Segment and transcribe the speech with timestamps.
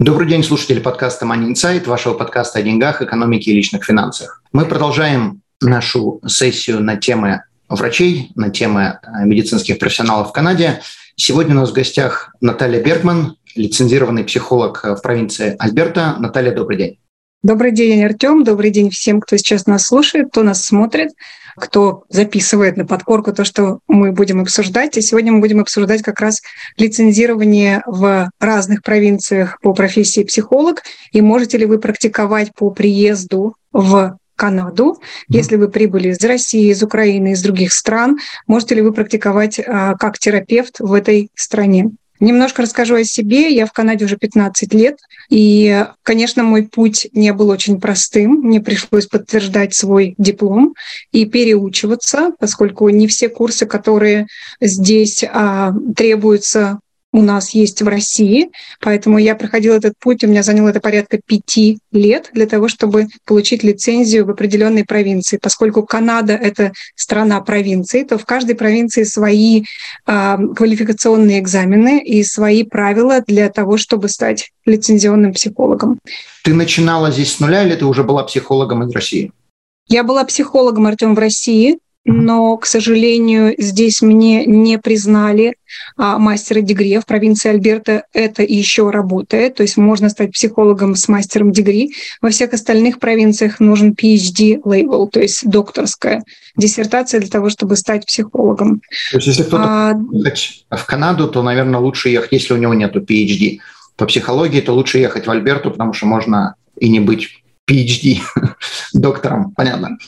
[0.00, 4.44] Добрый день, слушатели подкаста Money Insight, вашего подкаста о деньгах, экономике и личных финансах.
[4.52, 10.82] Мы продолжаем нашу сессию на темы врачей, на темы э, медицинских профессионалов в Канаде.
[11.16, 16.14] Сегодня у нас в гостях Наталья Бергман, лицензированный психолог в провинции Альберта.
[16.20, 16.98] Наталья, добрый день.
[17.42, 18.44] Добрый день, Артем.
[18.44, 21.10] Добрый день всем, кто сейчас нас слушает, кто нас смотрит
[21.58, 24.96] кто записывает на подкорку то, что мы будем обсуждать.
[24.96, 26.40] И сегодня мы будем обсуждать как раз
[26.76, 30.82] лицензирование в разных провинциях по профессии психолог.
[31.12, 34.98] И можете ли вы практиковать по приезду в Канаду.
[35.28, 39.96] Если вы прибыли из России, из Украины, из других стран, можете ли вы практиковать а,
[39.96, 41.90] как терапевт в этой стране?
[42.20, 43.54] Немножко расскажу о себе.
[43.54, 44.98] Я в Канаде уже 15 лет.
[45.30, 48.40] И, конечно, мой путь не был очень простым.
[48.42, 50.74] Мне пришлось подтверждать свой диплом
[51.12, 54.26] и переучиваться, поскольку не все курсы, которые
[54.60, 56.80] здесь а, требуются
[57.12, 61.18] у нас есть в России, поэтому я проходила этот путь, у меня заняло это порядка
[61.24, 65.38] пяти лет для того, чтобы получить лицензию в определенной провинции.
[65.40, 69.64] Поскольку Канада— это страна провинций, то в каждой провинции свои
[70.06, 75.98] э, квалификационные экзамены и свои правила для того, чтобы стать лицензионным психологом.
[76.44, 79.32] Ты начинала здесь с нуля или ты уже была психологом из России?
[79.86, 81.78] Я была психологом, Артем, в России,
[82.10, 85.56] но, к сожалению, здесь мне не признали
[85.98, 86.96] а, мастера дегри.
[86.96, 91.92] В провинции Альберта это еще работает, то есть можно стать психологом с мастером дегри.
[92.22, 96.24] Во всех остальных провинциях нужен PhD label, то есть докторская
[96.56, 98.80] диссертация для того, чтобы стать психологом.
[99.10, 99.90] То есть если кто-то
[100.70, 103.58] а, в Канаду, то, наверное, лучше ехать, если у него нет PhD
[103.96, 108.20] по психологии, то лучше ехать в Альберту, потому что можно и не быть PhD
[108.94, 109.98] доктором, понятно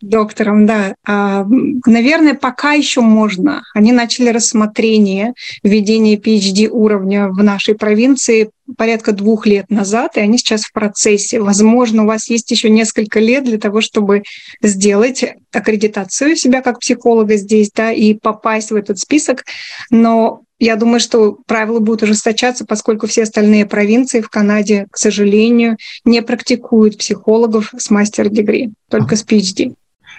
[0.00, 0.94] доктором, да.
[1.06, 1.44] А,
[1.86, 3.62] наверное, пока еще можно.
[3.74, 10.38] Они начали рассмотрение введения PhD уровня в нашей провинции порядка двух лет назад, и они
[10.38, 11.40] сейчас в процессе.
[11.40, 14.24] Возможно, у вас есть еще несколько лет для того, чтобы
[14.62, 19.44] сделать аккредитацию себя как психолога здесь, да, и попасть в этот список.
[19.90, 25.76] Но я думаю, что правила будут ужесточаться, поскольку все остальные провинции в Канаде, к сожалению,
[26.04, 29.74] не практикуют психологов с мастер-дегри, только с PhD.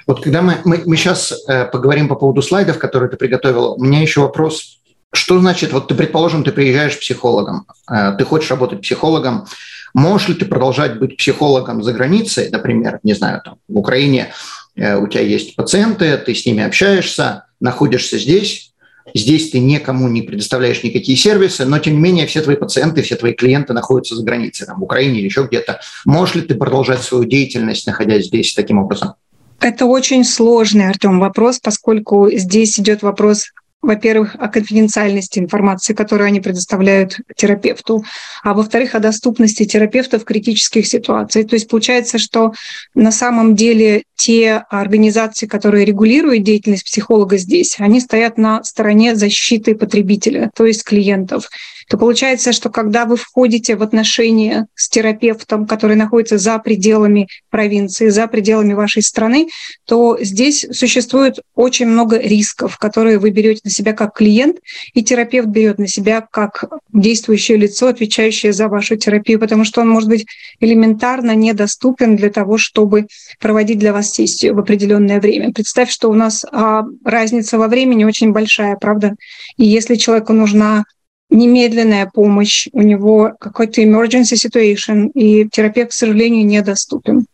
[0.10, 3.84] Вот когда мы, мы, мы сейчас э, поговорим по поводу слайдов, которые ты приготовила, у
[3.84, 4.80] меня еще вопрос.
[5.14, 9.46] Что значит, вот ты, предположим, ты приезжаешь психологом, э, ты хочешь работать психологом,
[9.94, 14.34] можешь ли ты продолжать быть психологом за границей, например, не знаю, там, в Украине
[14.76, 18.74] э, у тебя есть пациенты, ты с ними общаешься, находишься здесь,
[19.14, 23.16] здесь ты никому не предоставляешь никакие сервисы, но тем не менее все твои пациенты, все
[23.16, 25.82] твои клиенты находятся за границей, там, в Украине или еще где-то.
[26.04, 29.14] Можешь ли ты продолжать свою деятельность, находясь здесь таким образом?
[29.62, 36.42] Это очень сложный, Артем, вопрос, поскольку здесь идет вопрос во-первых, о конфиденциальности информации, которую они
[36.42, 38.04] предоставляют терапевту,
[38.44, 41.48] а во-вторых, о доступности терапевта в критических ситуациях.
[41.48, 42.54] То есть получается, что
[42.94, 49.76] на самом деле те организации, которые регулируют деятельность психолога здесь, они стоят на стороне защиты
[49.76, 51.50] потребителя, то есть клиентов
[51.90, 58.10] то получается, что когда вы входите в отношения с терапевтом, который находится за пределами провинции,
[58.10, 59.48] за пределами вашей страны,
[59.86, 64.58] то здесь существует очень много рисков, которые вы берете на себя как клиент,
[64.94, 69.90] и терапевт берет на себя как действующее лицо, отвечающее за вашу терапию, потому что он
[69.90, 70.28] может быть
[70.60, 73.08] элементарно недоступен для того, чтобы
[73.40, 75.52] проводить для вас сессию в определенное время.
[75.52, 79.16] Представь, что у нас а, разница во времени очень большая, правда?
[79.58, 80.86] И если человеку нужна
[81.30, 87.26] немедленная помощь, у него какой-то emergency situation, и терапевт, к сожалению, недоступен.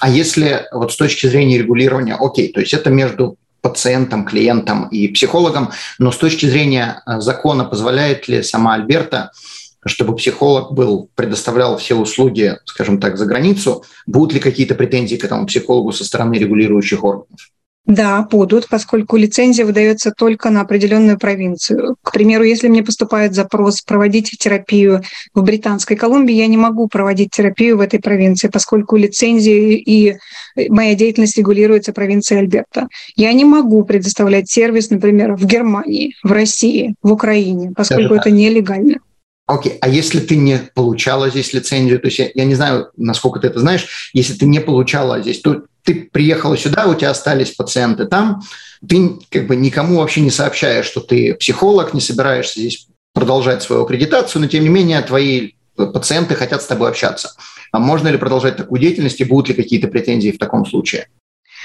[0.00, 5.08] А если вот с точки зрения регулирования, окей, то есть это между пациентом, клиентом и
[5.08, 9.32] психологом, но с точки зрения э, закона позволяет ли сама Альберта,
[9.84, 15.24] чтобы психолог был, предоставлял все услуги, скажем так, за границу, будут ли какие-то претензии к
[15.24, 17.40] этому психологу со стороны регулирующих органов?
[17.86, 21.96] Да, будут, поскольку лицензия выдается только на определенную провинцию.
[22.02, 25.02] К примеру, если мне поступает запрос проводить терапию
[25.34, 30.16] в Британской Колумбии, я не могу проводить терапию в этой провинции, поскольку лицензия и
[30.68, 32.86] моя деятельность регулируется провинцией Альберта.
[33.16, 38.98] Я не могу предоставлять сервис, например, в Германии, в России, в Украине, поскольку это нелегально.
[39.46, 43.40] Окей, а если ты не получала здесь лицензию, то есть я, я не знаю, насколько
[43.40, 47.52] ты это знаешь, если ты не получала здесь, то ты приехала сюда, у тебя остались
[47.52, 48.42] пациенты там,
[48.86, 53.82] ты как бы никому вообще не сообщаешь, что ты психолог, не собираешься здесь продолжать свою
[53.82, 57.32] аккредитацию, но тем не менее твои пациенты хотят с тобой общаться.
[57.72, 61.08] А можно ли продолжать такую деятельность и будут ли какие-то претензии в таком случае?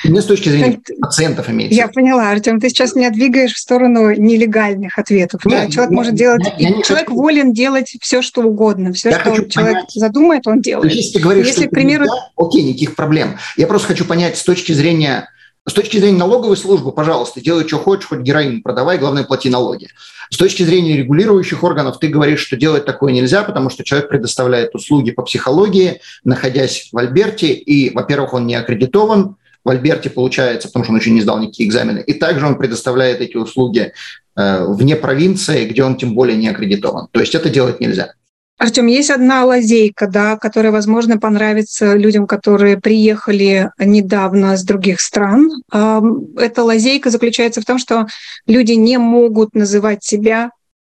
[0.03, 1.75] Не с точки зрения пациентов имеется.
[1.75, 5.45] Я поняла, Артем, ты сейчас меня двигаешь в сторону нелегальных ответов.
[5.45, 5.71] Нет, да?
[5.71, 7.21] Человек нет, может делать, я, я человек хочу...
[7.21, 9.91] волен делать все, что угодно, все, я что человек понять.
[9.93, 10.93] задумает, он делает.
[10.93, 13.37] Если ты говоришь, если, что к примеру, нельзя, окей, никаких проблем.
[13.57, 15.29] Я просто хочу понять с точки зрения
[15.67, 19.87] с точки зрения налоговой службы, пожалуйста, делай, что хочешь, хоть героин продавай, главное, плати налоги.
[20.29, 24.75] С точки зрения регулирующих органов, ты говоришь, что делать такое нельзя, потому что человек предоставляет
[24.75, 30.85] услуги по психологии, находясь в Альберте, и, во-первых, он не аккредитован, в Альберте получается, потому
[30.85, 32.03] что он еще не сдал никакие экзамены.
[32.05, 33.91] И также он предоставляет эти услуги
[34.37, 37.07] э, вне провинции, где он тем более не аккредитован.
[37.11, 38.13] То есть это делать нельзя.
[38.57, 45.49] Артем, есть одна лазейка, да, которая, возможно, понравится людям, которые приехали недавно с других стран.
[45.71, 48.07] Эта лазейка заключается в том, что
[48.47, 50.51] люди не могут называть себя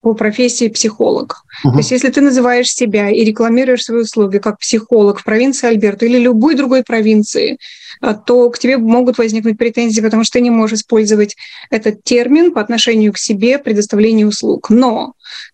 [0.06, 1.42] по профессии психолог.
[1.66, 1.72] Uh-huh.
[1.72, 6.06] То есть если ты называешь себя и рекламируешь свои услуги как психолог в провинции Альберта
[6.06, 7.58] или любой другой провинции,
[8.02, 11.36] а, то к тебе могут возникнуть претензии, потому что ты не можешь использовать
[11.72, 14.70] этот термин по отношению к себе предоставление услуг.
[14.70, 15.14] Но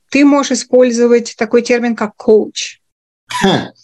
[0.09, 2.80] ты можешь использовать такой термин, как коуч.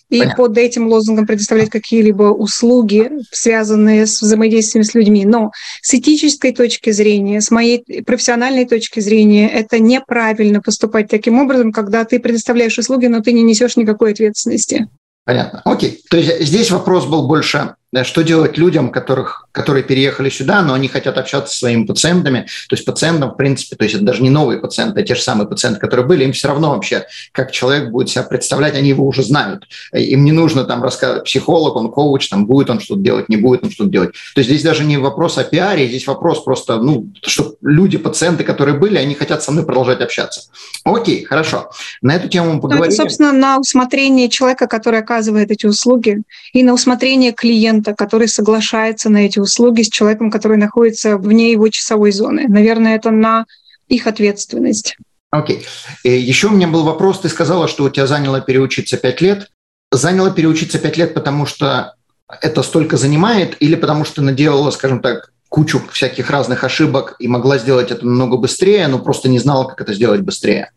[0.10, 0.36] И Понятно.
[0.44, 5.26] под этим лозунгом предоставлять какие-либо услуги, связанные с взаимодействием с людьми.
[5.26, 5.52] Но
[5.82, 12.06] с этической точки зрения, с моей профессиональной точки зрения, это неправильно поступать таким образом, когда
[12.06, 14.88] ты предоставляешь услуги, но ты не несешь никакой ответственности.
[15.26, 15.62] Понятно.
[15.66, 16.02] Окей.
[16.10, 20.88] То есть здесь вопрос был больше что делать людям, которых, которые переехали сюда, но они
[20.88, 22.48] хотят общаться со своими пациентами.
[22.70, 25.22] То есть пациентам, в принципе, то есть это даже не новые пациенты, а те же
[25.22, 29.08] самые пациенты, которые были, им все равно вообще, как человек будет себя представлять, они его
[29.08, 29.68] уже знают.
[29.94, 33.64] Им не нужно там рассказывать, психолог, он коуч, там будет он что-то делать, не будет
[33.64, 34.12] он что-то делать.
[34.36, 38.44] То есть здесь даже не вопрос о пиаре, здесь вопрос просто, ну, что люди, пациенты,
[38.44, 40.42] которые были, они хотят со мной продолжать общаться.
[40.84, 41.72] Окей, хорошо.
[42.02, 42.90] На эту тему мы поговорили.
[42.90, 46.22] Ну, это, собственно, на усмотрение человека, который оказывает эти услуги,
[46.54, 51.52] и на усмотрение клиента, клиента, который соглашается на эти услуги с человеком, который находится вне
[51.52, 52.48] его часовой зоны.
[52.48, 53.46] Наверное, это на
[53.88, 54.98] их ответственность.
[55.32, 55.66] Окей.
[56.06, 56.18] Okay.
[56.18, 57.20] Еще у меня был вопрос.
[57.20, 59.50] Ты сказала, что у тебя заняло переучиться пять лет.
[59.92, 61.94] Заняло переучиться пять лет, потому что
[62.42, 67.58] это столько занимает, или потому что наделала, скажем так, кучу всяких разных ошибок и могла
[67.58, 70.72] сделать это намного быстрее, но просто не знала, как это сделать быстрее?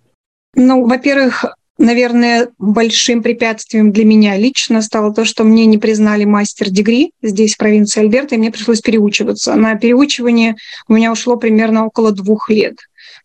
[0.54, 1.44] Ну, во-первых,
[1.80, 7.56] Наверное, большим препятствием для меня лично стало то, что мне не признали мастер-дегри здесь, в
[7.56, 9.54] провинции Альберта, и мне пришлось переучиваться.
[9.54, 10.56] На переучивание
[10.88, 12.76] у меня ушло примерно около двух лет.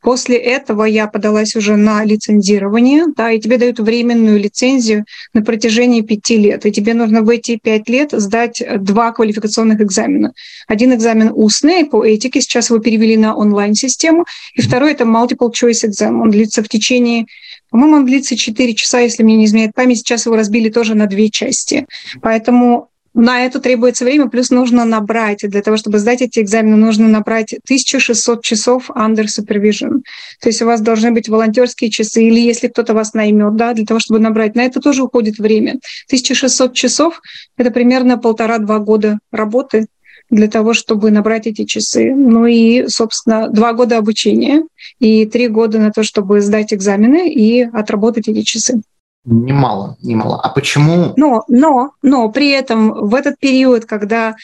[0.02, 5.04] После этого я подалась уже на лицензирование, да, и тебе дают временную лицензию
[5.34, 6.66] на протяжении пяти лет.
[6.66, 10.32] И тебе нужно в эти пять лет сдать два квалификационных экзамена.
[10.68, 15.86] Один экзамен устный по этике, сейчас его перевели на онлайн-систему, и второй— это multiple choice
[15.86, 16.22] exam.
[16.22, 17.26] Он длится в течение
[17.72, 20.00] по-моему, он длится 4 часа, если мне не изменяет память.
[20.00, 21.86] Сейчас его разбили тоже на две части.
[22.22, 27.08] Поэтому на это требуется время, плюс нужно набрать, для того, чтобы сдать эти экзамены, нужно
[27.08, 30.02] набрать 1600 часов under supervision.
[30.42, 33.86] То есть у вас должны быть волонтерские часы, или если кто-то вас наймет, да, для
[33.86, 34.56] того, чтобы набрать.
[34.56, 35.80] На это тоже уходит время.
[36.08, 37.22] 1600 часов—
[37.58, 39.88] это примерно полтора-два года работы
[40.30, 42.14] для того, чтобы набрать эти часы.
[42.14, 44.64] Ну и, собственно, два года обучения
[45.00, 48.82] и три года на то, чтобы сдать экзамены и отработать эти часы.
[49.26, 50.40] Немало, немало.
[50.42, 51.14] А почему?
[51.18, 54.36] Но, но, но при этом в этот период, когда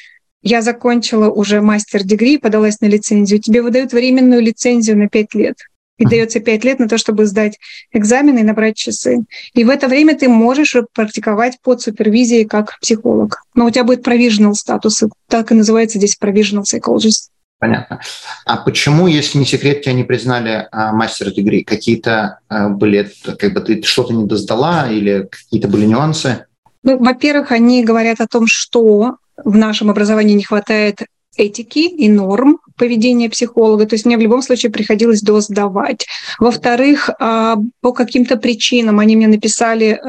[0.41, 5.57] я закончила уже мастер-дегри, подалась на лицензию, тебе выдают временную лицензию на пять лет
[6.01, 7.59] и дается пять лет на то, чтобы сдать
[7.93, 9.23] экзамены и набрать часы.
[9.53, 13.43] И в это время ты можешь практиковать под супервизией как психолог.
[13.53, 17.29] Но у тебя будет provisional статус, так и называется здесь provisional psychologist.
[17.59, 18.01] Понятно.
[18.45, 21.63] А почему, если не секрет, тебя не признали а, мастер-дегри?
[21.63, 26.47] Какие-то а, были, как бы ты что-то не доздала или какие-то были нюансы?
[26.81, 31.03] Ну, во-первых, они говорят о том, что в нашем образовании не хватает
[31.37, 33.85] этики и норм поведения психолога.
[33.85, 36.07] То есть мне в любом случае приходилось досдавать.
[36.39, 40.01] Во-вторых, а, по каким-то причинам они мне написали,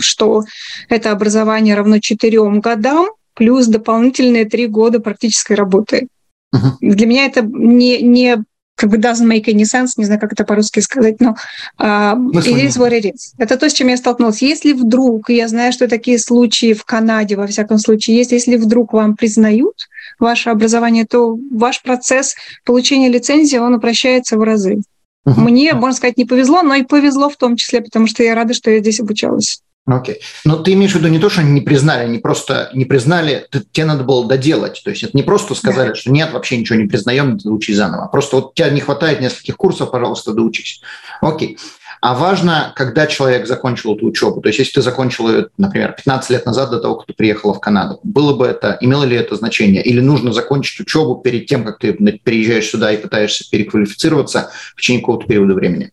[0.00, 0.44] что
[0.88, 6.08] это образование равно четырем годам плюс дополнительные три года практической работы.
[6.54, 6.72] Uh-huh.
[6.80, 8.44] Для меня это не, не
[8.76, 11.34] как бы doesn't make any sense, не знаю, как это по-русски сказать, но
[11.78, 13.34] uh, it is what it is.
[13.38, 14.42] Это то, с чем я столкнулась.
[14.42, 18.92] Если вдруг, я знаю, что такие случаи в Канаде, во всяком случае, есть, если вдруг
[18.92, 24.82] вам признают ваше образование, то ваш процесс получения лицензии, он упрощается в разы.
[25.24, 28.54] Мне, можно сказать, не повезло, но и повезло в том числе, потому что я рада,
[28.54, 29.60] что я здесь обучалась.
[29.86, 30.16] Окей.
[30.16, 30.18] Okay.
[30.44, 33.46] Но ты имеешь в виду не то, что они не признали, они просто не признали,
[33.50, 34.82] ты, тебе надо было доделать.
[34.84, 35.94] То есть это не просто сказали, да.
[35.94, 38.08] что нет, вообще ничего не признаем, учи заново.
[38.08, 40.80] Просто вот тебе не хватает нескольких курсов, пожалуйста, доучись.
[41.20, 41.58] Окей.
[42.00, 44.40] А важно, когда человек закончил эту учебу.
[44.40, 47.54] То есть если ты закончил ее, например, 15 лет назад до того, как ты приехала
[47.54, 49.82] в Канаду, было бы это, имело ли это значение?
[49.82, 55.00] Или нужно закончить учебу перед тем, как ты переезжаешь сюда и пытаешься переквалифицироваться в течение
[55.00, 55.90] какого-то периода времени?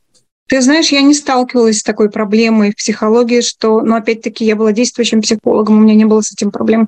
[0.48, 4.72] Ты знаешь, я не сталкивалась с такой проблемой в психологии, что, ну, опять-таки, я была
[4.72, 6.88] действующим психологом, у меня не было с этим проблем.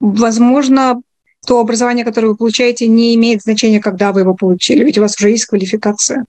[0.00, 1.02] Возможно,
[1.46, 5.16] то образование, которое вы получаете, не имеет значения, когда вы его получили, ведь у вас
[5.18, 6.24] уже есть квалификация.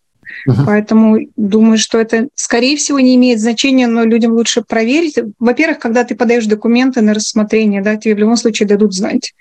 [0.65, 5.17] Поэтому думаю, что это, скорее всего, не имеет значения, но людям лучше проверить.
[5.39, 9.33] Во-первых, когда ты подаешь документы на рассмотрение, да, тебе в любом случае дадут знать.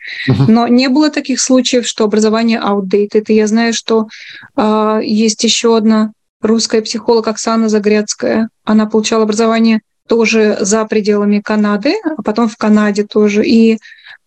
[0.49, 3.25] Но не было таких случаев, что образование outdated.
[3.29, 4.09] И я знаю, что
[4.57, 8.49] э, есть еще одна русская психолог Оксана Загрядская.
[8.65, 13.45] Она получала образование тоже за пределами Канады, а потом в Канаде тоже.
[13.45, 13.79] И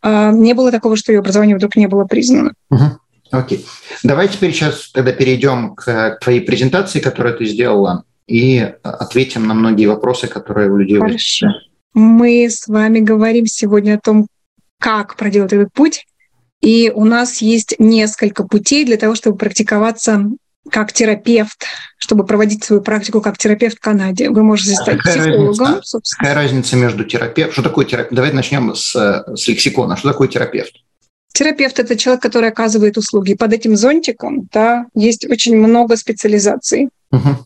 [0.04, 2.54] э, не было такого, что ее образование вдруг не было признано.
[2.72, 2.98] Uh-huh.
[3.32, 3.66] Окей.
[4.04, 9.86] Давай теперь сейчас тогда перейдем к твоей презентации, которую ты сделала, и ответим на многие
[9.86, 11.48] вопросы, которые у людей Хорошо.
[11.94, 14.28] Мы с вами говорим сегодня о том,
[14.80, 16.06] как проделать этот путь.
[16.62, 20.26] И у нас есть несколько путей для того, чтобы практиковаться
[20.70, 21.66] как терапевт,
[21.98, 24.30] чтобы проводить свою практику как терапевт в Канаде.
[24.30, 25.68] Вы можете а стать какая психологом.
[25.68, 27.54] Разница, какая разница между терапевтом?
[27.54, 28.14] Что такое терапевт?
[28.14, 28.94] Давайте начнем с,
[29.36, 29.96] с лексикона.
[29.96, 30.74] Что такое терапевт?
[31.38, 33.36] Терапевт– это человек, который оказывает услуги.
[33.36, 36.90] Под этим зонтиком да, есть очень много специализаций.
[37.12, 37.46] Угу.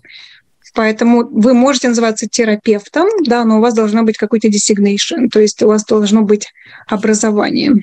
[0.73, 5.61] Поэтому вы можете называться терапевтом, да, но у вас должно быть какой-то designation, то есть
[5.61, 6.47] у вас должно быть
[6.87, 7.73] образование.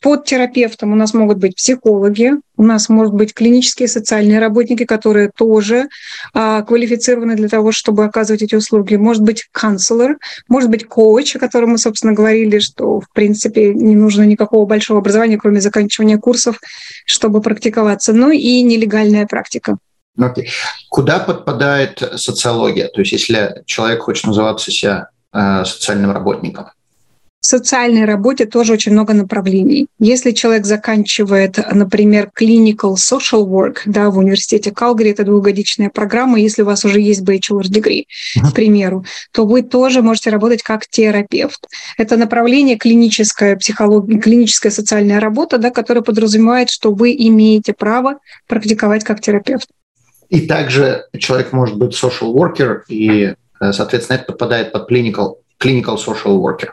[0.00, 5.30] Под терапевтом у нас могут быть психологи, у нас могут быть клинические социальные работники, которые
[5.30, 5.88] тоже
[6.32, 8.94] а, квалифицированы для того, чтобы оказывать эти услуги.
[8.94, 10.16] Может быть, канцлер,
[10.48, 15.00] может быть, коуч, о котором мы, собственно, говорили, что, в принципе, не нужно никакого большого
[15.00, 16.58] образования, кроме заканчивания курсов,
[17.04, 18.14] чтобы практиковаться.
[18.14, 19.76] Ну и нелегальная практика.
[20.18, 20.46] Okay.
[20.88, 22.88] Куда подпадает социология?
[22.88, 26.70] То есть если человек хочет называться себя э, социальным работником?
[27.40, 29.86] В социальной работе тоже очень много направлений.
[29.98, 36.60] Если человек заканчивает, например, clinical social work да, в университете Калгари, это двухгодичная программа, если
[36.60, 38.04] у вас уже есть bachelor degree,
[38.42, 41.66] к примеру, то вы тоже можете работать как терапевт.
[41.96, 48.18] Это направление клиническая психология, клиническая социальная работа, да, которая подразумевает, что вы имеете право
[48.48, 49.66] практиковать как терапевт.
[50.28, 55.96] И также человек может быть social worker, и, э, соответственно, это подпадает под clinical, clinical
[55.96, 56.72] social worker.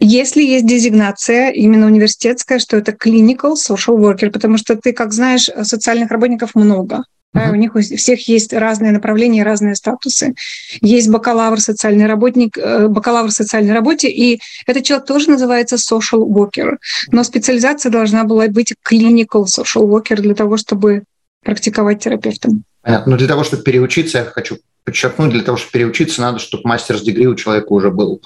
[0.00, 5.50] Если есть дезигнация именно университетская, что это clinical social worker, потому что ты, как знаешь,
[5.62, 7.04] социальных работников много.
[7.32, 7.52] Да, uh-huh.
[7.52, 10.34] у них у всех есть разные направления, разные статусы.
[10.80, 16.78] Есть бакалавр социальный работник, э, бакалавр социальной работе, и этот человек тоже называется social worker.
[17.12, 21.04] Но специализация должна была быть clinical social worker для того, чтобы
[21.44, 22.64] практиковать терапевтом.
[22.82, 23.12] Понятно.
[23.12, 27.02] Но для того, чтобы переучиться, я хочу подчеркнуть, для того, чтобы переучиться, надо, чтобы мастерс
[27.02, 28.22] дегри у человека уже был.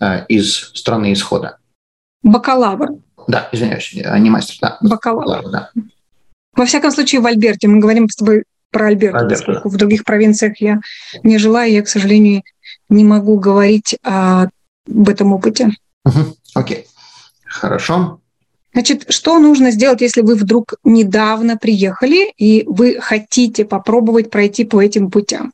[0.00, 1.58] Э, из страны исхода.
[2.22, 2.90] Бакалавр.
[3.26, 4.78] Да, извиняюсь, а не мастер, да.
[4.80, 5.26] Бакалавр.
[5.26, 5.70] Бакалавр да.
[6.54, 7.68] Во всяком случае, в Альберте.
[7.68, 9.74] Мы говорим с тобой про Альберту, Альберт, поскольку да.
[9.74, 10.80] в других провинциях я
[11.22, 12.42] не жила, и я, к сожалению,
[12.88, 14.48] не могу говорить о,
[14.88, 15.70] об этом опыте.
[16.04, 16.36] Угу.
[16.54, 16.86] Окей,
[17.44, 18.20] хорошо.
[18.72, 24.80] Значит, что нужно сделать, если вы вдруг недавно приехали и вы хотите попробовать пройти по
[24.80, 25.52] этим путям?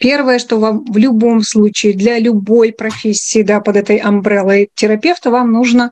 [0.00, 5.52] Первое, что вам в любом случае, для любой профессии, да, под этой амбреллой терапевта, вам
[5.52, 5.90] нужно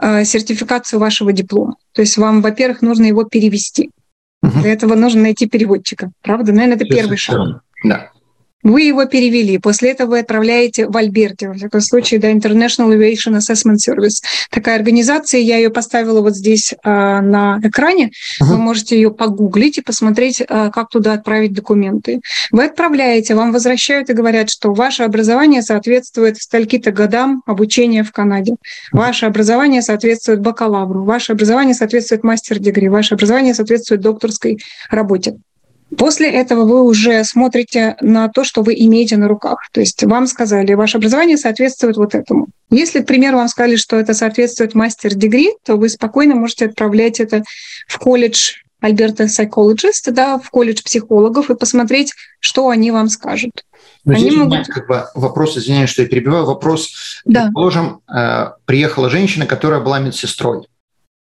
[0.00, 1.76] э, сертификацию вашего диплома.
[1.92, 3.90] То есть вам, во-первых, нужно его перевести.
[4.42, 4.60] Угу.
[4.62, 6.10] Для этого нужно найти переводчика.
[6.22, 6.52] Правда?
[6.52, 7.60] Наверное, это первый шаг.
[7.84, 8.10] Да.
[8.64, 9.58] Вы его перевели.
[9.58, 14.22] После этого вы отправляете в Альберте, во всяком случае, да, International Aviation Assessment Service.
[14.50, 18.06] Такая организация, я ее поставила вот здесь а, на экране.
[18.40, 18.46] Uh-huh.
[18.46, 22.20] Вы можете ее погуглить и посмотреть, а, как туда отправить документы.
[22.50, 28.56] Вы отправляете, вам возвращают и говорят, что ваше образование соответствует стольки-то годам обучения в Канаде.
[28.92, 31.04] Ваше образование соответствует бакалавру.
[31.04, 32.88] Ваше образование соответствует мастер-дегри.
[32.88, 35.36] Ваше образование соответствует докторской работе.
[35.96, 39.68] После этого вы уже смотрите на то, что вы имеете на руках.
[39.72, 42.48] То есть вам сказали, ваше образование соответствует вот этому.
[42.70, 47.44] Если, к примеру, вам сказали, что это соответствует мастер-дегри, то вы спокойно можете отправлять это
[47.86, 53.64] в колледж Альберта Psychologist, да, в колледж психологов и посмотреть, что они вам скажут.
[54.04, 54.66] Но они здесь могут...
[54.66, 57.44] как бы вопрос, извиняюсь, что я перебиваю, вопрос, да.
[57.44, 60.66] предположим, э, приехала женщина, которая была медсестрой.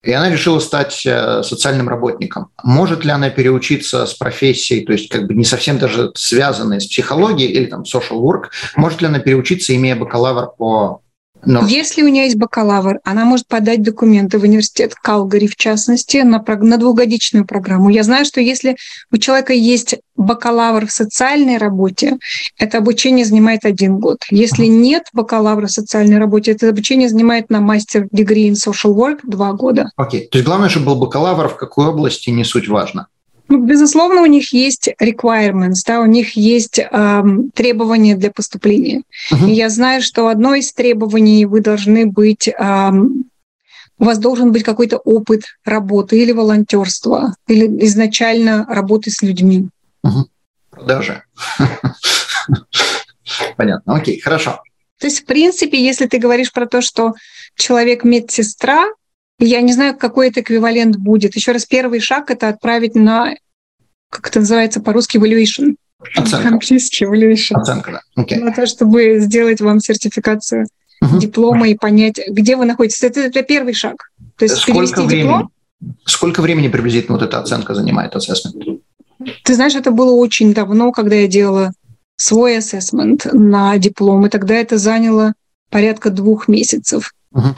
[0.03, 2.51] И она решила стать э, социальным работником.
[2.63, 6.87] Может ли она переучиться с профессией, то есть как бы не совсем даже связанной с
[6.87, 11.03] психологией или там social work, может ли она переучиться, имея бакалавр по
[11.45, 11.67] но...
[11.67, 16.43] Если у нее есть бакалавр, она может подать документы в университет Калгари, в частности, на,
[16.45, 17.91] на двухгодичную программу.
[17.91, 18.77] Я знаю, что если
[19.13, 22.19] у человека есть бакалавр в социальной работе,
[22.59, 24.19] это обучение занимает один год.
[24.31, 29.21] Если нет бакалавра в социальной работе, это обучение занимает на мастер degree in social work
[29.23, 29.91] два года.
[29.97, 30.23] Окей.
[30.23, 30.29] Okay.
[30.29, 33.09] То есть главное, чтобы был бакалавр в какой области, не суть важно.
[33.49, 39.03] Ну, безусловно, у них есть requirements, да, у них есть эм, требования для поступления.
[39.33, 39.49] Uh-huh.
[39.49, 43.27] И я знаю, что одно из требований вы должны быть, эм,
[43.99, 49.69] у вас должен быть какой-то опыт работы или волонтерства, или изначально работы с людьми.
[50.05, 50.25] Uh-huh.
[50.71, 51.23] Продажи.
[53.57, 53.95] Понятно.
[53.95, 54.61] Окей, хорошо.
[54.99, 57.15] То есть, в принципе, если ты говоришь про то, что
[57.55, 58.87] человек медсестра,
[59.39, 61.37] я не знаю, какой это эквивалент будет.
[61.37, 63.35] Еще раз, первый шаг— это отправить на,
[64.11, 65.77] как это называется по-русски, evaluation.
[66.15, 66.49] Оценка.
[66.49, 67.57] Английский evaluation.
[67.57, 68.23] Оценка, да.
[68.23, 68.39] Okay.
[68.39, 70.67] На то, чтобы сделать вам сертификацию
[71.01, 71.19] угу.
[71.19, 73.03] диплома и понять, где вы находитесь.
[73.03, 74.11] Это, это первый шаг.
[74.37, 75.23] То есть Сколько перевести времени?
[75.23, 75.51] диплом.
[76.05, 78.81] Сколько времени приблизительно вот эта оценка занимает, ассессмент?
[79.45, 81.73] Ты знаешь, это было очень давно, когда я делала
[82.17, 85.35] свой ассессмент на диплом, и тогда это заняло
[85.71, 87.13] порядка двух месяцев.
[87.33, 87.57] Угу.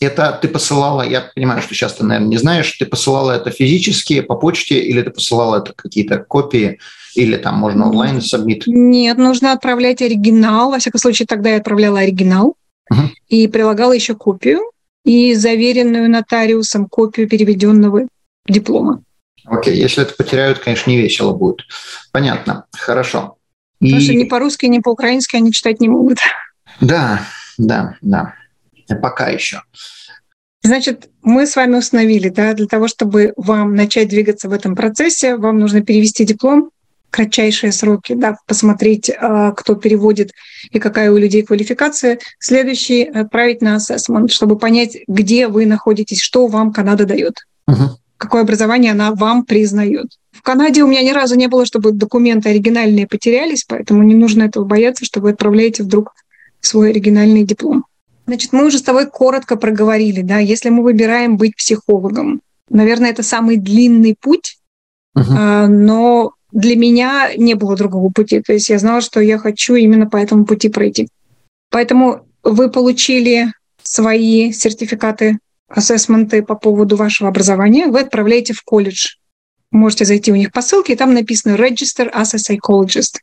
[0.00, 4.20] Это ты посылала, я понимаю, что сейчас ты, наверное, не знаешь, ты посылала это физически
[4.20, 6.78] по почте или ты посылала это какие-то копии
[7.14, 8.64] или там можно онлайн сабмит?
[8.66, 10.70] Нет, нужно отправлять оригинал.
[10.70, 12.56] Во всяком случае, тогда я отправляла оригинал
[12.90, 13.00] угу.
[13.28, 14.60] и прилагала еще копию
[15.04, 18.02] и заверенную нотариусом копию переведенного
[18.46, 19.02] диплома.
[19.46, 21.60] Окей, если это потеряют, конечно, не весело будет.
[22.12, 23.36] Понятно, хорошо.
[23.78, 24.04] Потому и...
[24.04, 26.18] что ни по-русски, ни по-украински они читать не могут.
[26.80, 27.22] Да,
[27.56, 28.34] да, да
[28.94, 29.62] пока еще.
[30.62, 35.36] Значит, мы с вами установили, да, для того, чтобы вам начать двигаться в этом процессе,
[35.36, 36.70] вам нужно перевести диплом,
[37.10, 40.32] кратчайшие сроки, да, посмотреть, а, кто переводит
[40.70, 42.18] и какая у людей квалификация.
[42.38, 47.98] Следующий— отправить на ассессмент, чтобы понять, где вы находитесь, что вам Канада дает, угу.
[48.18, 50.08] какое образование она вам признает.
[50.32, 54.42] В Канаде у меня ни разу не было, чтобы документы оригинальные потерялись, поэтому не нужно
[54.42, 56.12] этого бояться, что вы отправляете вдруг
[56.60, 57.84] свой оригинальный диплом.
[58.26, 63.22] Значит, мы уже с тобой коротко проговорили, да, если мы выбираем быть психологом, наверное, это
[63.22, 64.58] самый длинный путь,
[65.16, 65.66] uh-huh.
[65.68, 68.40] но для меня не было другого пути.
[68.40, 71.08] То есть я знала, что я хочу именно по этому пути пройти.
[71.70, 79.16] Поэтому вы получили свои сертификаты, ассессменты по поводу вашего образования, вы отправляете в колледж
[79.70, 83.16] можете зайти у них по ссылке, и там написано «Register as a psychologist».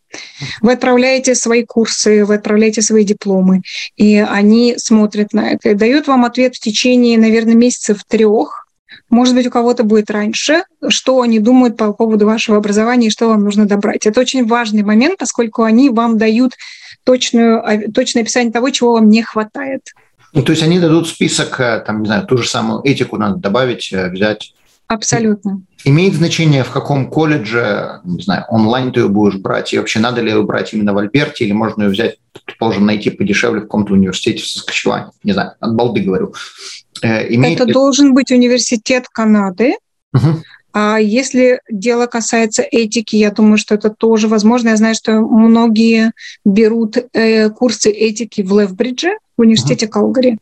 [0.62, 3.62] Вы отправляете свои курсы, вы отправляете свои дипломы,
[3.96, 8.64] и они смотрят на это и дают вам ответ в течение, наверное, месяцев трех,
[9.10, 13.28] может быть, у кого-то будет раньше, что они думают по поводу вашего образования и что
[13.28, 14.06] вам нужно добрать.
[14.06, 16.54] Это очень важный момент, поскольку они вам дают
[17.04, 19.94] точную, а, точное описание того, чего вам не хватает.
[20.34, 23.36] Ну, то есть они дадут список, э, там, не знаю, ту же самую этику надо
[23.36, 24.54] добавить, э, взять.
[24.88, 25.62] Абсолютно.
[25.86, 30.22] Имеет значение, в каком колледже, не знаю, онлайн ты ее будешь брать, и вообще надо
[30.22, 33.94] ли ее брать именно в Альберте, или можно ее взять, предположим, найти подешевле в каком-то
[33.94, 36.34] университете в Саскачеване, не знаю, от балды говорю.
[37.02, 37.74] Э, имеет Это ли...
[37.74, 39.76] должен быть университет Канады,
[40.14, 40.44] угу.
[40.74, 44.70] А если дело касается этики, я думаю, что это тоже возможно.
[44.70, 50.40] Я знаю, что многие берут э, курсы этики в Летбридже, в университете uh Калгари.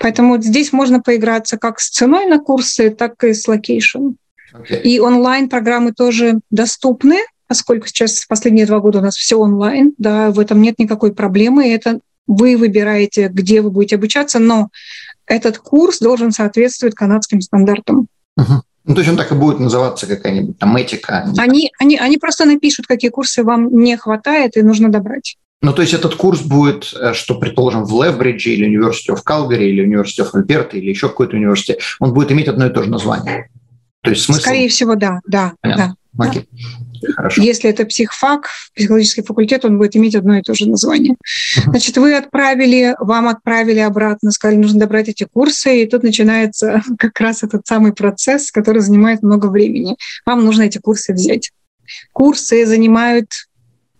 [0.00, 4.12] Поэтому здесь можно поиграться как с ценой на курсы, так и с location.
[4.52, 4.80] Okay.
[4.82, 10.40] И онлайн-программы тоже доступны, поскольку сейчас последние два года у нас все онлайн, да, в
[10.40, 11.70] этом нет никакой проблемы.
[11.70, 14.70] Это вы выбираете, где вы будете обучаться, но
[15.26, 18.08] этот курс должен соответствовать канадским стандартам.
[18.38, 18.62] Uh-huh.
[18.84, 21.30] Ну, то есть он так и будет называться какая-нибудь там этика.
[21.36, 25.36] Они, они, они просто напишут, какие курсы вам не хватает и нужно добрать.
[25.62, 29.64] Ну, то есть этот курс будет, э, что, предположим, в Левбридже или University of Calgary
[29.64, 32.90] или University of Alberta или еще какой-то университет, он будет иметь одно и то же
[32.90, 33.50] название.
[34.02, 34.40] То есть смысл...
[34.40, 35.52] Скорее всего, да, да.
[35.60, 35.96] Понятно.
[36.12, 36.26] да.
[36.26, 36.48] Окей.
[37.16, 37.42] Хорошо.
[37.42, 41.12] Если это психфак, психологический факультет, он будет иметь одно и то же название.
[41.14, 41.70] Uh-huh.
[41.70, 47.18] Значит, вы отправили, вам отправили обратно, сказали, нужно добрать эти курсы, и тут начинается как
[47.20, 49.96] раз этот самый процесс, который занимает много времени.
[50.26, 51.52] Вам нужно эти курсы взять.
[52.12, 53.28] Курсы занимают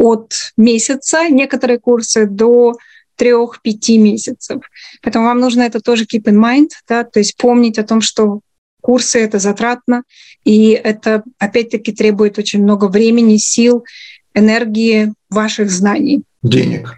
[0.01, 2.75] от месяца, некоторые курсы до
[3.17, 4.63] трех-пяти месяцев.
[5.03, 8.41] Поэтому вам нужно это тоже keep in mind, да, то есть помнить о том, что
[8.81, 10.05] курсы— это затратно,
[10.43, 13.85] и это, опять-таки, требует очень много времени, сил,
[14.35, 16.23] энергии, ваших знаний.
[16.43, 16.95] Денег.